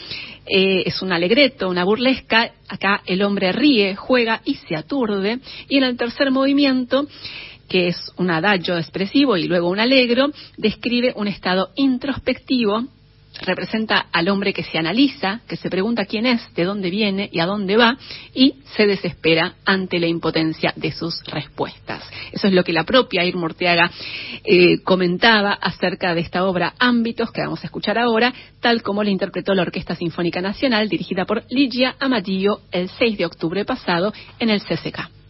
eh, 0.47 0.83
es 0.85 1.01
un 1.03 1.13
alegreto, 1.13 1.69
una 1.69 1.83
burlesca. 1.83 2.51
Acá 2.67 3.03
el 3.05 3.21
hombre 3.21 3.51
ríe, 3.51 3.95
juega 3.95 4.41
y 4.43 4.55
se 4.55 4.75
aturde. 4.75 5.39
Y 5.69 5.77
en 5.77 5.83
el 5.83 5.97
tercer 5.97 6.31
movimiento 6.31 7.07
que 7.69 7.87
es 7.87 8.11
un 8.17 8.29
adagio 8.29 8.77
expresivo 8.77 9.37
y 9.37 9.47
luego 9.47 9.69
un 9.69 9.79
alegro, 9.79 10.29
describe 10.57 11.13
un 11.15 11.29
estado 11.29 11.69
introspectivo 11.75 12.85
representa 13.41 14.07
al 14.11 14.29
hombre 14.29 14.53
que 14.53 14.63
se 14.63 14.77
analiza, 14.77 15.41
que 15.47 15.57
se 15.57 15.69
pregunta 15.69 16.05
quién 16.05 16.25
es, 16.25 16.41
de 16.53 16.63
dónde 16.63 16.89
viene 16.89 17.29
y 17.31 17.39
a 17.39 17.45
dónde 17.45 17.77
va, 17.77 17.97
y 18.33 18.55
se 18.75 18.85
desespera 18.85 19.55
ante 19.65 19.99
la 19.99 20.07
impotencia 20.07 20.73
de 20.75 20.91
sus 20.91 21.23
respuestas. 21.25 22.03
Eso 22.31 22.47
es 22.47 22.53
lo 22.53 22.63
que 22.63 22.73
la 22.73 22.83
propia 22.83 23.25
Irma 23.25 23.45
Orteaga 23.45 23.91
eh, 24.43 24.81
comentaba 24.83 25.53
acerca 25.53 26.13
de 26.15 26.21
esta 26.21 26.45
obra 26.45 26.73
Ámbitos, 26.79 27.31
que 27.31 27.41
vamos 27.41 27.63
a 27.63 27.67
escuchar 27.67 27.97
ahora, 27.97 28.33
tal 28.59 28.81
como 28.81 29.03
la 29.03 29.09
interpretó 29.09 29.53
la 29.53 29.63
Orquesta 29.63 29.95
Sinfónica 29.95 30.41
Nacional, 30.41 30.89
dirigida 30.89 31.25
por 31.25 31.43
Ligia 31.49 31.95
Amadillo, 31.99 32.61
el 32.71 32.89
6 32.89 33.17
de 33.17 33.25
octubre 33.25 33.65
pasado 33.65 34.13
en 34.39 34.49
el 34.49 34.61
CCK. 34.61 35.20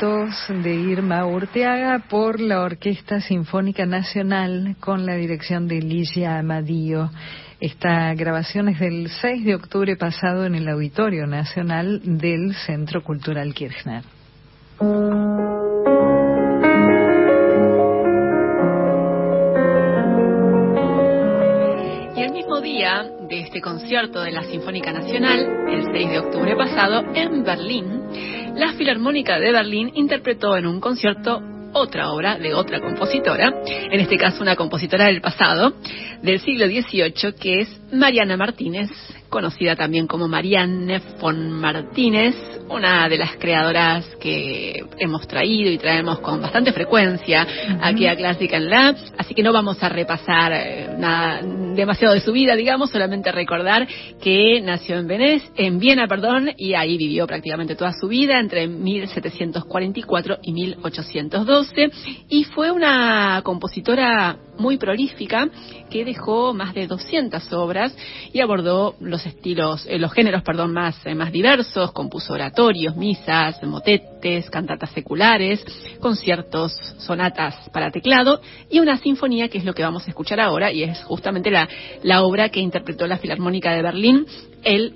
Ámbitos 0.00 0.62
de 0.62 0.74
Irma 0.74 1.26
Urteaga 1.26 2.04
por 2.08 2.38
la 2.38 2.62
Orquesta 2.62 3.20
Sinfónica 3.20 3.84
Nacional 3.84 4.76
con 4.78 5.04
la 5.04 5.16
dirección 5.16 5.66
de 5.66 5.80
Licia 5.80 6.38
Amadío. 6.38 7.10
Esta 7.58 8.14
grabación 8.14 8.68
es 8.68 8.78
del 8.78 9.08
6 9.08 9.44
de 9.44 9.56
octubre 9.56 9.96
pasado 9.96 10.44
en 10.44 10.54
el 10.54 10.68
Auditorio 10.68 11.26
Nacional 11.26 12.00
del 12.04 12.54
Centro 12.54 13.02
Cultural 13.02 13.52
Kirchner. 13.54 14.04
Y 22.14 22.22
el 22.22 22.32
mismo 22.32 22.60
día 22.60 23.04
de 23.28 23.40
este 23.40 23.60
concierto 23.60 24.20
de 24.20 24.30
la 24.30 24.44
Sinfónica 24.44 24.92
Nacional, 24.92 25.40
el 25.68 25.86
6 25.92 26.10
de 26.10 26.18
octubre 26.20 26.54
pasado, 26.54 27.02
en 27.14 27.42
Berlín, 27.42 28.37
la 28.58 28.72
Filarmónica 28.72 29.38
de 29.38 29.52
Berlín 29.52 29.92
interpretó 29.94 30.56
en 30.56 30.66
un 30.66 30.80
concierto 30.80 31.40
otra 31.72 32.10
obra 32.10 32.38
de 32.38 32.54
otra 32.54 32.80
compositora, 32.80 33.54
en 33.64 34.00
este 34.00 34.16
caso 34.16 34.42
una 34.42 34.56
compositora 34.56 35.06
del 35.06 35.20
pasado, 35.20 35.74
del 36.22 36.40
siglo 36.40 36.66
XVIII, 36.66 37.34
que 37.40 37.60
es 37.60 37.80
Mariana 37.92 38.36
Martínez, 38.36 38.90
conocida 39.28 39.76
también 39.76 40.06
como 40.06 40.28
Marianne 40.28 41.00
von 41.20 41.52
Martínez, 41.52 42.34
una 42.68 43.08
de 43.08 43.18
las 43.18 43.36
creadoras 43.36 44.04
que 44.20 44.84
hemos 44.98 45.26
traído 45.26 45.70
y 45.70 45.78
traemos 45.78 46.18
con 46.20 46.40
bastante 46.40 46.72
frecuencia 46.72 47.46
aquí 47.80 48.06
a 48.06 48.16
Clásica 48.16 48.56
en 48.56 48.68
Lab, 48.68 48.96
así 49.16 49.34
que 49.34 49.42
no 49.42 49.52
vamos 49.52 49.82
a 49.82 49.88
repasar 49.88 50.52
eh, 50.54 50.88
nada 50.98 51.40
demasiado 51.42 52.14
de 52.14 52.20
su 52.20 52.32
vida, 52.32 52.56
digamos, 52.56 52.90
solamente 52.90 53.32
recordar 53.32 53.86
que 54.22 54.60
nació 54.60 54.98
en 54.98 55.06
Venez, 55.06 55.42
en 55.56 55.78
Viena, 55.78 56.06
perdón, 56.06 56.50
y 56.56 56.74
ahí 56.74 56.96
vivió 56.98 57.26
prácticamente 57.26 57.76
toda 57.76 57.92
su 57.92 58.08
vida 58.08 58.38
entre 58.40 58.66
1744 58.66 60.38
y 60.42 60.52
1812 60.52 61.90
y 62.28 62.44
fue 62.44 62.70
una 62.70 63.40
compositora 63.44 64.36
muy 64.58 64.76
prolífica 64.76 65.48
que 65.90 66.04
dejó 66.04 66.52
más 66.52 66.74
de 66.74 66.86
200 66.86 67.52
obras 67.52 67.96
y 68.32 68.40
abordó 68.40 68.94
los 69.00 69.24
estilos, 69.24 69.86
eh, 69.86 69.98
los 69.98 70.12
géneros, 70.12 70.42
perdón, 70.42 70.72
más, 70.72 70.94
eh, 71.06 71.14
más 71.14 71.32
diversos, 71.32 71.92
compuso 71.92 72.34
oratorios, 72.34 72.96
misas, 72.96 73.62
motetes, 73.62 74.50
cantatas 74.50 74.90
seculares, 74.90 75.64
conciertos, 76.00 76.72
sonatas 76.98 77.68
para 77.70 77.90
teclado 77.90 78.40
y 78.70 78.80
una 78.80 78.98
sinfonía 78.98 79.48
que 79.48 79.58
es 79.58 79.64
lo 79.64 79.74
que 79.74 79.82
vamos 79.82 80.06
a 80.06 80.10
escuchar 80.10 80.40
ahora 80.40 80.72
y 80.72 80.82
es 80.82 81.02
justamente 81.04 81.50
la, 81.50 81.68
la 82.02 82.22
obra 82.22 82.48
que 82.50 82.60
interpretó 82.60 83.06
la 83.06 83.18
Filarmónica 83.18 83.72
de 83.72 83.82
Berlín 83.82 84.26
el 84.64 84.94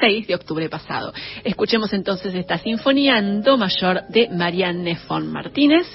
6 0.00 0.26
de 0.26 0.34
octubre 0.34 0.68
pasado. 0.68 1.12
Escuchemos 1.44 1.92
entonces 1.92 2.34
esta 2.34 2.58
sinfonía 2.58 3.18
en 3.18 3.42
do 3.42 3.56
mayor 3.56 4.02
de 4.08 4.28
Marianne 4.28 4.98
von 5.08 5.30
Martínez, 5.30 5.86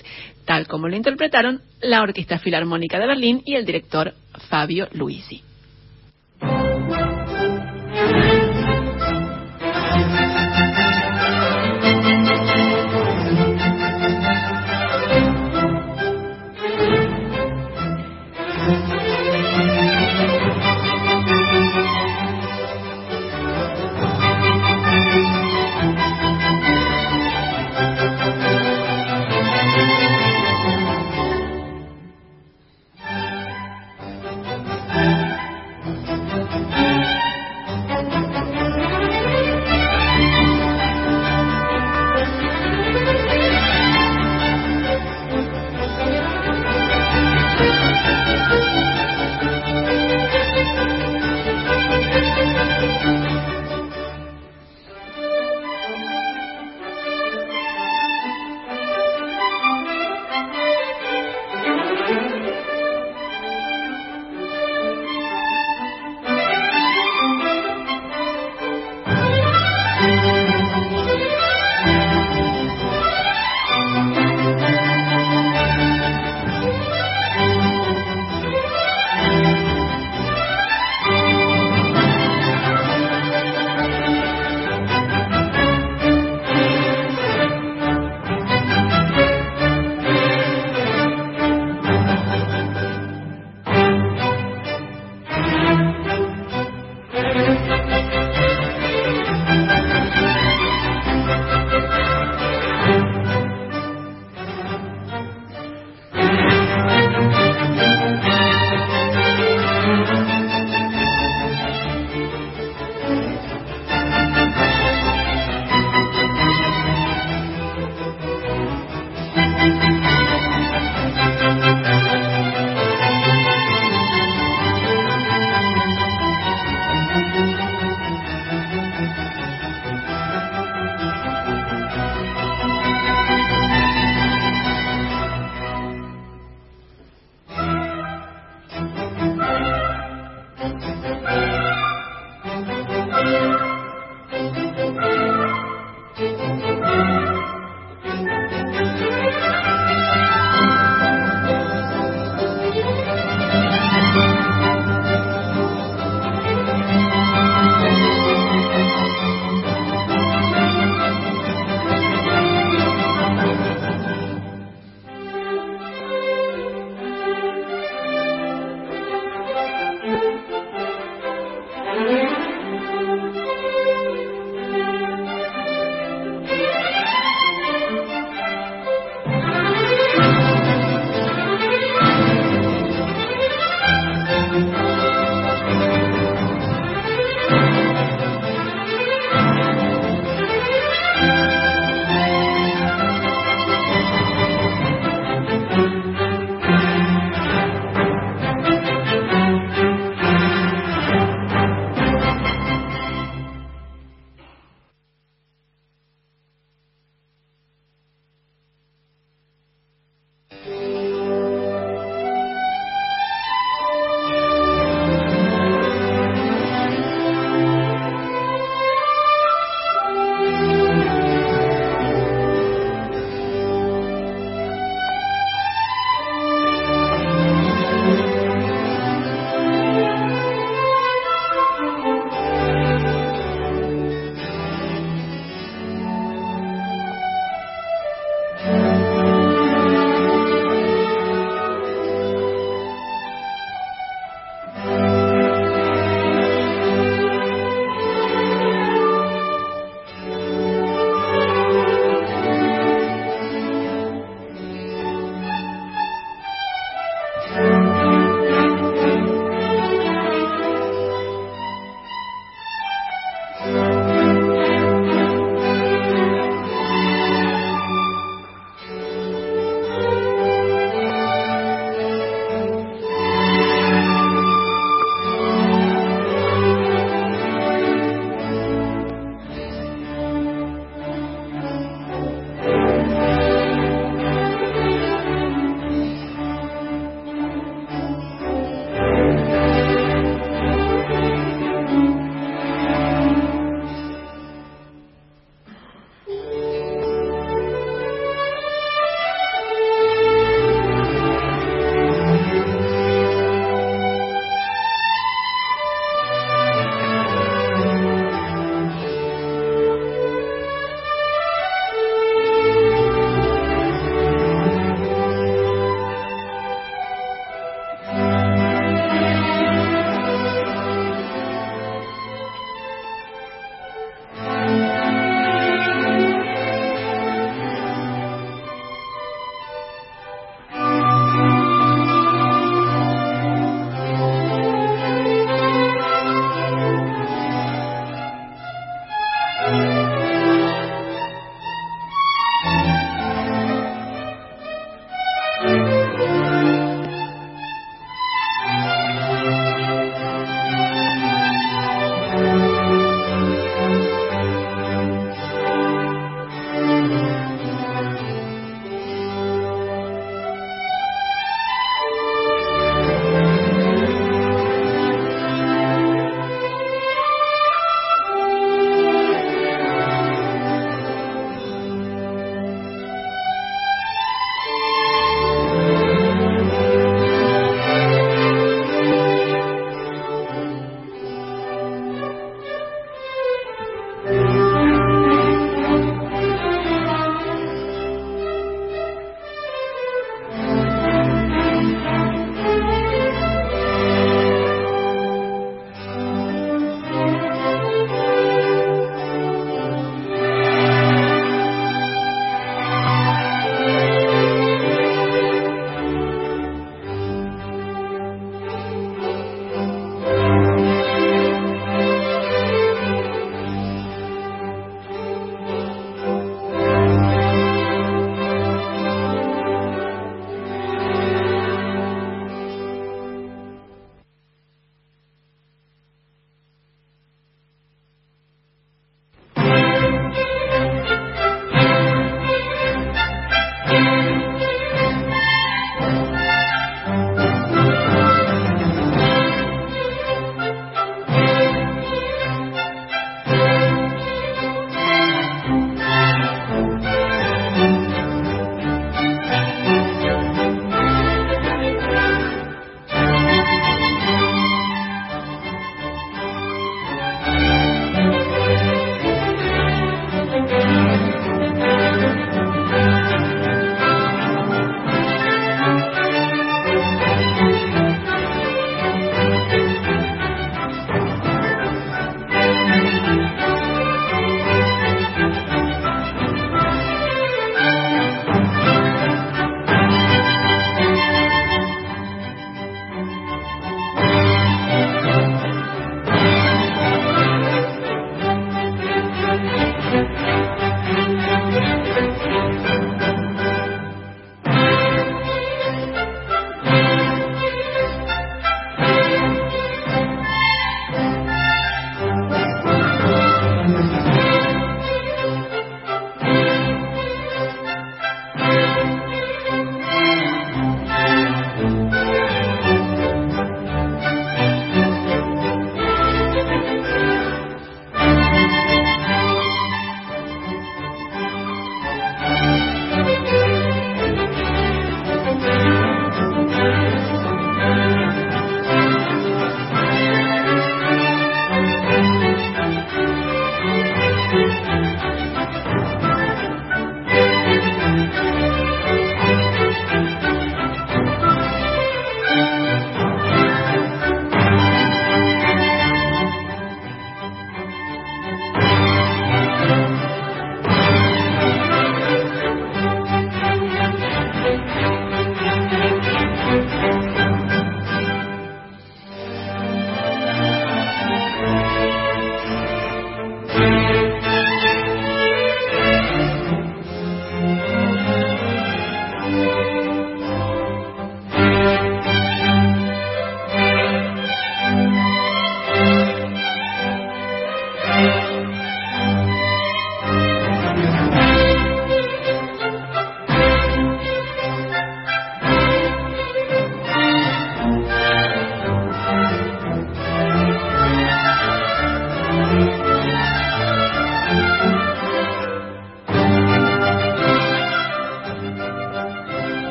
tal 0.45 0.67
como 0.67 0.87
lo 0.87 0.95
interpretaron 0.95 1.61
la 1.81 2.01
Orquesta 2.01 2.39
Filarmónica 2.39 2.99
de 2.99 3.07
Berlín 3.07 3.41
y 3.45 3.55
el 3.55 3.65
director 3.65 4.13
Fabio 4.49 4.87
Luisi. 4.93 5.43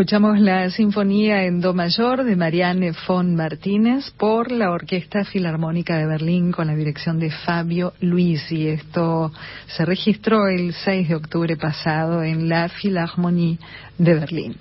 Escuchamos 0.00 0.40
la 0.40 0.70
Sinfonía 0.70 1.44
en 1.44 1.60
Do 1.60 1.74
Mayor 1.74 2.24
de 2.24 2.34
Marianne 2.34 2.94
von 3.06 3.36
Martínez 3.36 4.10
por 4.12 4.50
la 4.50 4.70
Orquesta 4.70 5.26
Filarmónica 5.26 5.98
de 5.98 6.06
Berlín 6.06 6.52
con 6.52 6.68
la 6.68 6.74
dirección 6.74 7.18
de 7.18 7.30
Fabio 7.30 7.92
Luisi. 8.00 8.66
Esto 8.66 9.30
se 9.66 9.84
registró 9.84 10.48
el 10.48 10.72
6 10.72 11.10
de 11.10 11.16
octubre 11.16 11.54
pasado 11.58 12.22
en 12.22 12.48
la 12.48 12.70
Philharmonie 12.70 13.58
de 13.98 14.14
Berlín. 14.14 14.56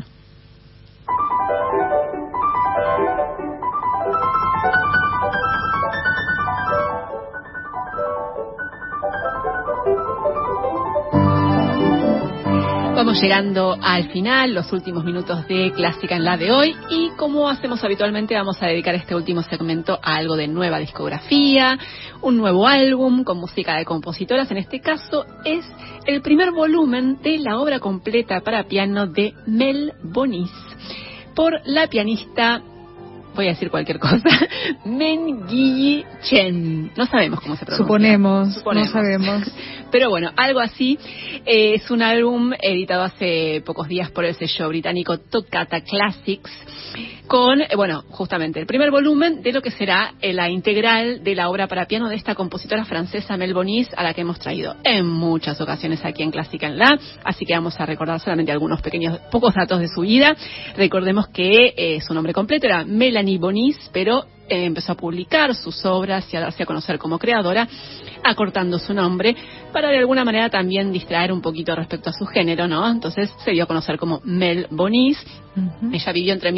Vamos 13.00 13.22
llegando 13.22 13.78
al 13.82 14.12
final, 14.12 14.54
los 14.54 14.74
últimos 14.74 15.06
minutos 15.06 15.48
de 15.48 15.72
Clásica 15.72 16.18
en 16.18 16.26
la 16.26 16.36
de 16.36 16.52
hoy 16.52 16.76
y 16.90 17.12
como 17.12 17.48
hacemos 17.48 17.82
habitualmente 17.82 18.36
vamos 18.36 18.62
a 18.62 18.66
dedicar 18.66 18.94
este 18.94 19.16
último 19.16 19.42
segmento 19.42 19.98
a 20.04 20.18
algo 20.18 20.36
de 20.36 20.50
nueva 20.50 20.80
discografía, 20.80 21.80
un 22.22 22.36
nuevo 22.36 22.68
álbum 22.68 23.24
con 23.24 23.38
música 23.38 23.78
de 23.78 23.86
compositoras, 23.86 24.52
en 24.52 24.58
este 24.58 24.82
caso 24.82 25.26
es 25.46 25.66
el 26.08 26.22
primer 26.22 26.52
volumen 26.52 27.22
de 27.22 27.38
la 27.38 27.58
obra 27.60 27.80
completa 27.80 28.42
para 28.42 28.66
piano 28.66 29.08
de 29.08 29.34
Mel 29.48 29.94
Bonis 30.04 30.52
por 31.36 31.54
la 31.64 31.88
pianista 31.88 32.62
voy 33.40 33.48
a 33.48 33.52
decir 33.52 33.70
cualquier 33.70 34.00
cosa, 34.00 34.28
Men 34.86 35.48
Chen. 36.24 36.92
No 36.98 37.06
sabemos 37.06 37.40
cómo 37.40 37.56
se 37.56 37.66
pronuncia. 37.66 37.86
Suponemos, 37.86 38.66
no 38.66 38.86
sabemos. 38.86 39.44
Pero 39.92 40.10
bueno, 40.10 40.32
algo 40.36 40.60
así. 40.60 41.00
Eh, 41.46 41.76
es 41.76 41.90
un 41.90 42.02
álbum 42.02 42.52
editado 42.60 43.04
hace 43.04 43.64
pocos 43.66 43.88
días 43.88 44.12
por 44.12 44.26
el 44.26 44.36
sello 44.36 44.68
británico 44.68 45.18
Toccata 45.20 45.82
Classics 45.82 46.52
con, 47.30 47.62
eh, 47.62 47.68
bueno, 47.76 48.04
justamente 48.10 48.60
el 48.60 48.66
primer 48.66 48.90
volumen 48.90 49.44
de 49.44 49.54
lo 49.54 49.62
que 49.62 49.70
será 49.70 50.16
eh, 50.20 50.34
la 50.34 50.50
integral 50.50 51.24
de 51.24 51.36
la 51.36 51.48
obra 51.50 51.68
para 51.68 51.86
piano 51.86 52.10
de 52.10 52.16
esta 52.16 52.34
compositora 52.34 52.86
francesa 52.86 53.38
Mel 53.38 53.54
Bonis, 53.54 53.88
a 53.96 54.04
la 54.04 54.16
que 54.16 54.22
hemos 54.22 54.40
traído 54.40 54.76
en 54.84 55.06
muchas 55.06 55.62
ocasiones 55.62 56.04
aquí 56.04 56.24
en 56.24 56.32
Clásica 56.32 56.66
en 56.66 56.80
La. 56.80 57.00
Así 57.24 57.46
que 57.46 57.54
vamos 57.54 57.80
a 57.80 57.86
recordar 57.86 58.20
solamente 58.20 58.52
algunos 58.52 58.82
pequeños, 58.82 59.20
pocos 59.32 59.54
datos 59.54 59.80
de 59.80 59.88
su 59.90 60.02
vida. 60.02 60.36
Recordemos 60.76 61.28
que 61.28 62.00
su 62.06 62.16
nombre 62.16 62.34
completo 62.34 62.66
era 62.66 62.84
Melanie 62.84 63.38
Bonis, 63.38 63.78
pero 63.94 64.26
empezó 64.50 64.94
a 64.94 64.96
publicar 64.96 65.54
sus 65.54 65.86
obras 65.86 66.34
y 66.34 66.38
a 66.38 66.42
darse 66.42 66.64
a 66.64 66.66
conocer 66.66 66.98
como 66.98 67.20
creadora, 67.20 67.68
acortando 68.24 68.80
su 68.80 68.96
nombre 68.96 69.36
para 69.72 69.90
de 69.90 70.00
alguna 70.00 70.26
manera 70.26 70.50
también 70.50 70.92
distraer 70.92 71.32
un 71.32 71.42
poquito 71.42 71.76
respecto 71.76 72.10
a 72.10 72.14
su 72.14 72.26
género, 72.26 72.68
¿no? 72.68 72.90
Entonces 72.90 73.32
se 73.46 73.52
dio 73.52 73.66
a 73.66 73.68
conocer 73.68 74.00
como 74.00 74.20
Mel 74.24 74.66
Bonis. 74.72 75.24
Ella 75.92 76.12
vivió 76.12 76.34
entre 76.34 76.52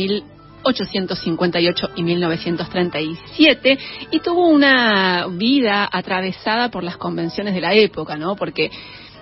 1858 0.64 1.90
y 1.96 2.04
1937 2.04 3.78
y 4.12 4.20
tuvo 4.20 4.48
una 4.48 5.28
vida 5.28 5.88
atravesada 5.92 6.70
por 6.70 6.84
las 6.84 6.98
convenciones 6.98 7.54
de 7.54 7.62
la 7.62 7.74
época, 7.74 8.16
¿no? 8.16 8.36
Porque 8.36 8.72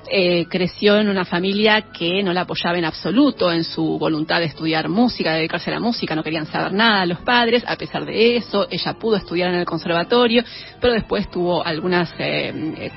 eh, 0.08 0.46
creció 0.50 0.98
en 0.98 1.10
una 1.10 1.26
familia 1.26 1.92
que 1.92 2.24
no 2.24 2.34
la 2.34 2.42
apoyaba 2.42 2.78
en 2.78 2.86
absoluto 2.86 3.52
en 3.52 3.64
su 3.64 3.98
voluntad 4.00 4.40
de 4.40 4.46
estudiar 4.46 4.90
música, 4.90 5.32
de 5.32 5.38
dedicarse 5.38 5.70
a 5.70 5.74
la 5.76 5.80
música, 5.80 6.16
no 6.16 6.24
querían 6.24 6.46
saber 6.46 6.74
nada 6.74 7.06
los 7.06 7.20
padres, 7.20 7.64
a 7.68 7.76
pesar 7.76 8.06
de 8.06 8.38
eso, 8.38 8.68
ella 8.70 8.94
pudo 8.94 9.18
estudiar 9.18 9.50
en 9.50 9.56
el 9.56 9.66
conservatorio, 9.66 10.44
pero 10.80 10.94
después 10.94 11.30
tuvo 11.30 11.66
algunas 11.66 12.12
eh, 12.20 12.54
eh, 12.78 12.92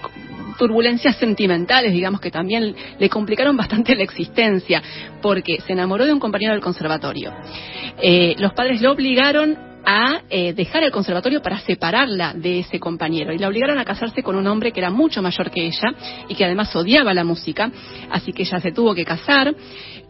turbulencias 0.59 1.17
sentimentales, 1.17 1.93
digamos, 1.93 2.21
que 2.21 2.31
también 2.31 2.75
le 2.99 3.09
complicaron 3.09 3.57
bastante 3.57 3.95
la 3.95 4.05
existencia, 4.05 4.83
porque 5.21 5.59
se 5.67 5.73
enamoró 5.73 6.07
de 6.07 6.13
un 6.13 6.21
compañero 6.21 6.53
del 6.53 6.63
conservatorio. 6.63 7.33
los 8.39 8.53
padres 8.55 8.81
lo 8.81 8.93
obligaron 8.93 9.72
a 9.85 10.23
eh, 10.31 10.53
dejar 10.53 10.83
el 10.85 10.91
conservatorio 10.91 11.43
para 11.43 11.61
separarla 11.61 12.35
de 12.35 12.61
ese 12.61 12.79
compañero. 12.79 13.33
Y 13.33 13.39
la 13.39 13.49
obligaron 13.49 13.79
a 13.79 13.85
casarse 13.85 14.23
con 14.23 14.37
un 14.37 14.47
hombre 14.47 14.73
que 14.73 14.81
era 14.81 14.91
mucho 14.91 15.23
mayor 15.23 15.51
que 15.51 15.67
ella 15.67 15.95
y 16.29 16.35
que 16.35 16.45
además 16.45 16.75
odiaba 16.75 17.15
la 17.15 17.25
música, 17.25 17.71
así 18.11 18.33
que 18.33 18.43
ella 18.43 18.61
se 18.61 18.73
tuvo 18.73 18.95
que 18.95 19.05
casar, 19.05 19.55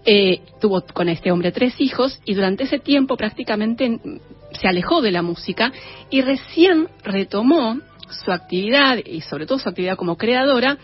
eh, 0.05 0.41
tuvo 0.61 0.83
con 0.93 1.09
este 1.09 1.31
hombre 1.31 1.53
tres 1.53 1.81
hijos 1.81 2.21
y 2.25 2.35
durante 2.35 2.65
ese 2.65 2.79
tiempo 2.79 3.17
prácticamente 3.17 3.99
se 4.61 4.69
alejó 4.69 5.01
de 5.01 5.13
la 5.13 5.23
música 5.23 5.73
y 6.11 6.21
recién 6.21 6.89
retomó 7.03 7.79
su 8.25 8.33
actividad 8.33 8.99
y 9.05 9.21
sobre 9.23 9.47
todo 9.47 9.59
su 9.59 9.69
actividad 9.69 9.97
como 9.97 10.17
creadora 10.17 10.77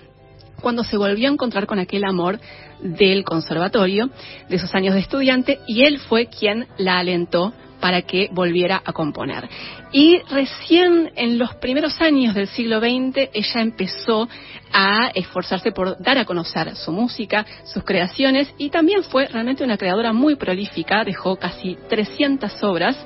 cuando 0.60 0.84
se 0.84 0.96
volvió 0.96 1.28
a 1.28 1.32
encontrar 1.32 1.66
con 1.66 1.78
aquel 1.78 2.04
amor 2.04 2.40
del 2.80 3.24
conservatorio, 3.24 4.10
de 4.48 4.56
esos 4.56 4.74
años 4.74 4.94
de 4.94 5.00
estudiante, 5.00 5.60
y 5.66 5.84
él 5.84 5.98
fue 5.98 6.26
quien 6.26 6.66
la 6.78 6.98
alentó 6.98 7.52
para 7.80 8.02
que 8.02 8.28
volviera 8.32 8.82
a 8.84 8.92
componer. 8.92 9.48
Y 9.92 10.20
recién 10.30 11.10
en 11.16 11.38
los 11.38 11.54
primeros 11.56 12.00
años 12.00 12.34
del 12.34 12.48
siglo 12.48 12.80
XX 12.80 13.30
ella 13.32 13.60
empezó 13.60 14.28
a 14.72 15.10
esforzarse 15.14 15.72
por 15.72 15.96
dar 16.02 16.18
a 16.18 16.24
conocer 16.24 16.76
su 16.76 16.92
música, 16.92 17.46
sus 17.64 17.84
creaciones 17.84 18.52
y 18.58 18.70
también 18.70 19.02
fue 19.02 19.26
realmente 19.26 19.64
una 19.64 19.78
creadora 19.78 20.12
muy 20.12 20.36
prolífica, 20.36 21.04
dejó 21.04 21.36
casi 21.36 21.76
300 21.88 22.62
obras. 22.62 22.96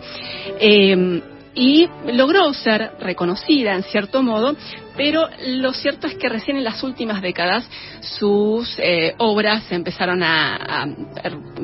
Eh, 0.59 1.23
y 1.55 1.89
logró 2.07 2.53
ser 2.55 2.93
reconocida 3.01 3.75
en 3.75 3.83
cierto 3.83 4.23
modo, 4.23 4.57
pero 4.97 5.29
lo 5.47 5.73
cierto 5.73 6.07
es 6.07 6.15
que 6.15 6.29
recién 6.29 6.57
en 6.57 6.65
las 6.65 6.83
últimas 6.83 7.23
décadas 7.23 7.69
sus 8.01 8.79
eh, 8.79 9.15
obras 9.19 9.71
empezaron 9.71 10.23
a, 10.23 10.87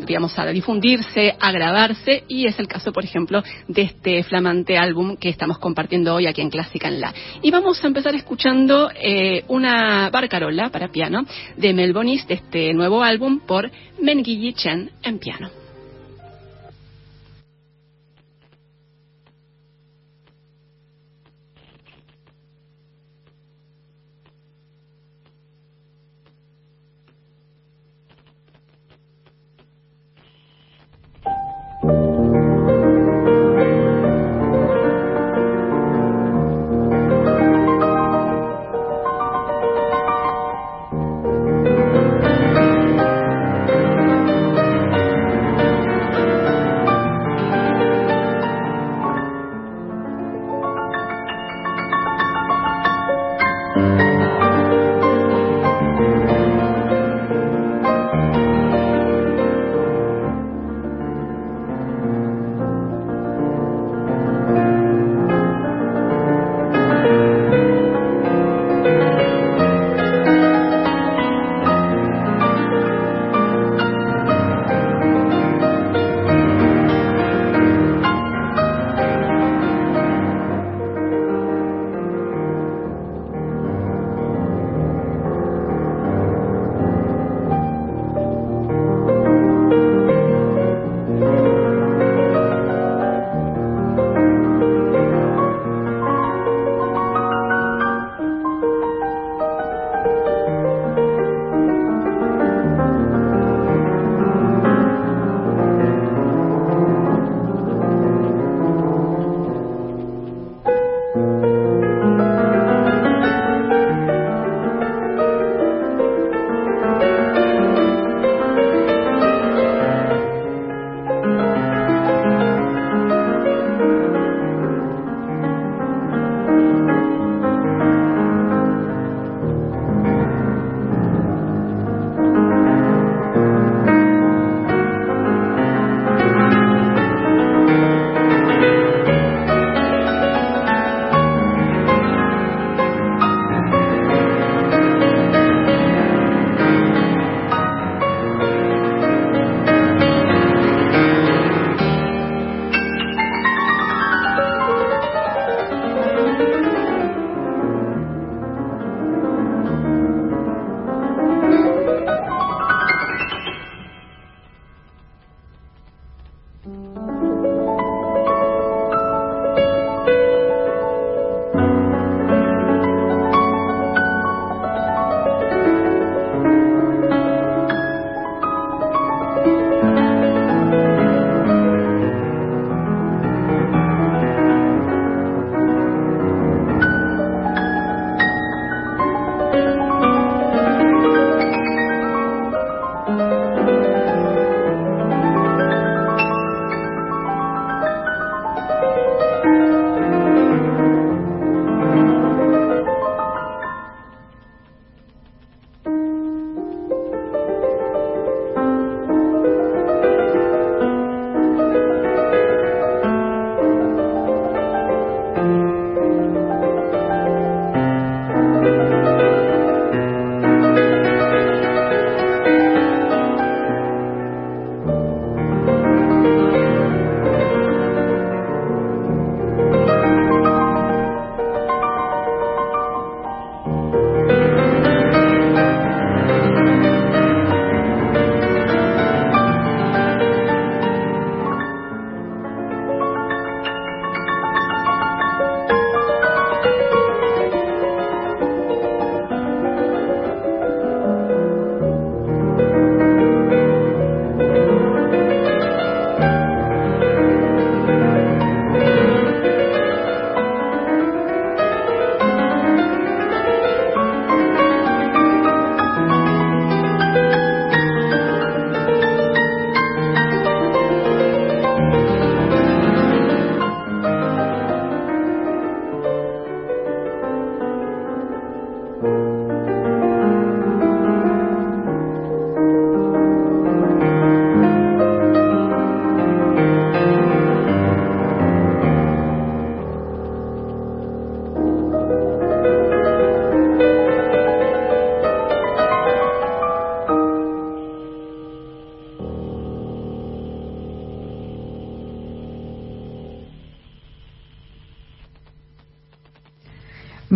digamos, 0.07 0.39
a 0.39 0.47
difundirse, 0.47 1.35
a 1.39 1.53
grabarse, 1.53 2.25
y 2.29 2.47
es 2.47 2.59
el 2.59 2.69
caso, 2.69 2.93
por 2.93 3.05
ejemplo, 3.05 3.43
de 3.67 3.83
este 3.83 4.23
flamante 4.25 4.77
álbum 4.77 5.17
que 5.17 5.29
estamos 5.29 5.59
compartiendo 5.59 6.15
hoy 6.15 6.27
aquí 6.27 6.41
en 6.41 6.51
Clásica 6.51 6.89
en 6.89 7.01
La. 7.01 7.15
Y 7.43 7.51
vamos 7.51 7.83
a 7.83 7.87
empezar 7.87 8.15
escuchando 8.15 8.91
eh, 8.95 9.45
una 9.49 10.11
barcarola 10.11 10.71
para 10.71 10.89
piano 10.89 11.25
de 11.57 11.73
Melbonis 11.73 12.27
de 12.27 12.35
este 12.35 12.73
nuevo 12.75 13.03
álbum 13.03 13.41
por 13.41 13.71
Menguyi 14.01 14.53
Chen 14.55 14.91
en 15.03 15.19
piano. 15.19 15.58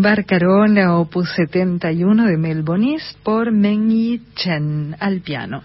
Barcarola, 0.03 0.99
opus 0.99 1.31
71 1.37 2.27
de 2.27 2.37
Melbonis 2.37 3.17
por 3.23 3.53
Meng 3.53 4.21
Chen 4.35 4.97
al 4.99 5.21
piano. 5.21 5.63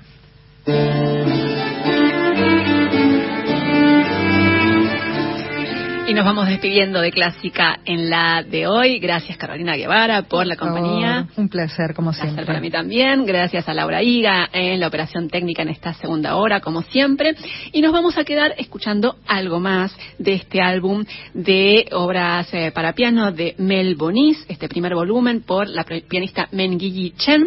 Nos 6.17 6.25
vamos 6.25 6.47
despidiendo 6.47 6.99
de 6.99 7.11
Clásica 7.11 7.79
en 7.85 8.09
la 8.09 8.41
de 8.41 8.65
hoy. 8.65 8.97
Gracias 8.97 9.37
Carolina 9.37 9.75
Guevara 9.75 10.23
por 10.23 10.47
la 10.47 10.55
compañía. 10.55 11.27
un 11.35 11.47
placer, 11.47 11.93
como 11.93 12.11
siempre. 12.11 12.43
para 12.43 12.59
mí 12.59 12.71
también. 12.71 13.23
Gracias 13.23 13.69
a 13.69 13.73
Laura 13.75 14.01
Higa 14.01 14.49
en 14.51 14.79
la 14.79 14.87
operación 14.87 15.29
técnica 15.29 15.61
en 15.61 15.69
esta 15.69 15.93
segunda 15.93 16.37
hora, 16.37 16.59
como 16.59 16.81
siempre. 16.81 17.35
Y 17.71 17.81
nos 17.83 17.91
vamos 17.91 18.17
a 18.17 18.23
quedar 18.23 18.55
escuchando 18.57 19.17
algo 19.27 19.59
más 19.59 19.95
de 20.17 20.33
este 20.33 20.59
álbum 20.59 21.05
de 21.35 21.87
obras 21.91 22.51
eh, 22.51 22.71
para 22.71 22.93
piano 22.93 23.31
de 23.31 23.53
Mel 23.59 23.93
Bonis, 23.93 24.43
este 24.49 24.67
primer 24.67 24.95
volumen 24.95 25.41
por 25.41 25.69
la 25.69 25.83
pianista 25.83 26.47
Mengyi 26.51 27.11
Chen. 27.11 27.45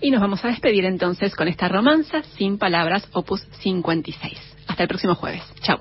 Y 0.00 0.10
nos 0.10 0.20
vamos 0.20 0.44
a 0.44 0.48
despedir 0.48 0.84
entonces 0.86 1.36
con 1.36 1.46
esta 1.46 1.68
romanza 1.68 2.24
sin 2.36 2.58
palabras, 2.58 3.08
opus 3.12 3.46
56. 3.60 4.56
Hasta 4.66 4.82
el 4.82 4.88
próximo 4.88 5.14
jueves. 5.14 5.42
Chao. 5.62 5.78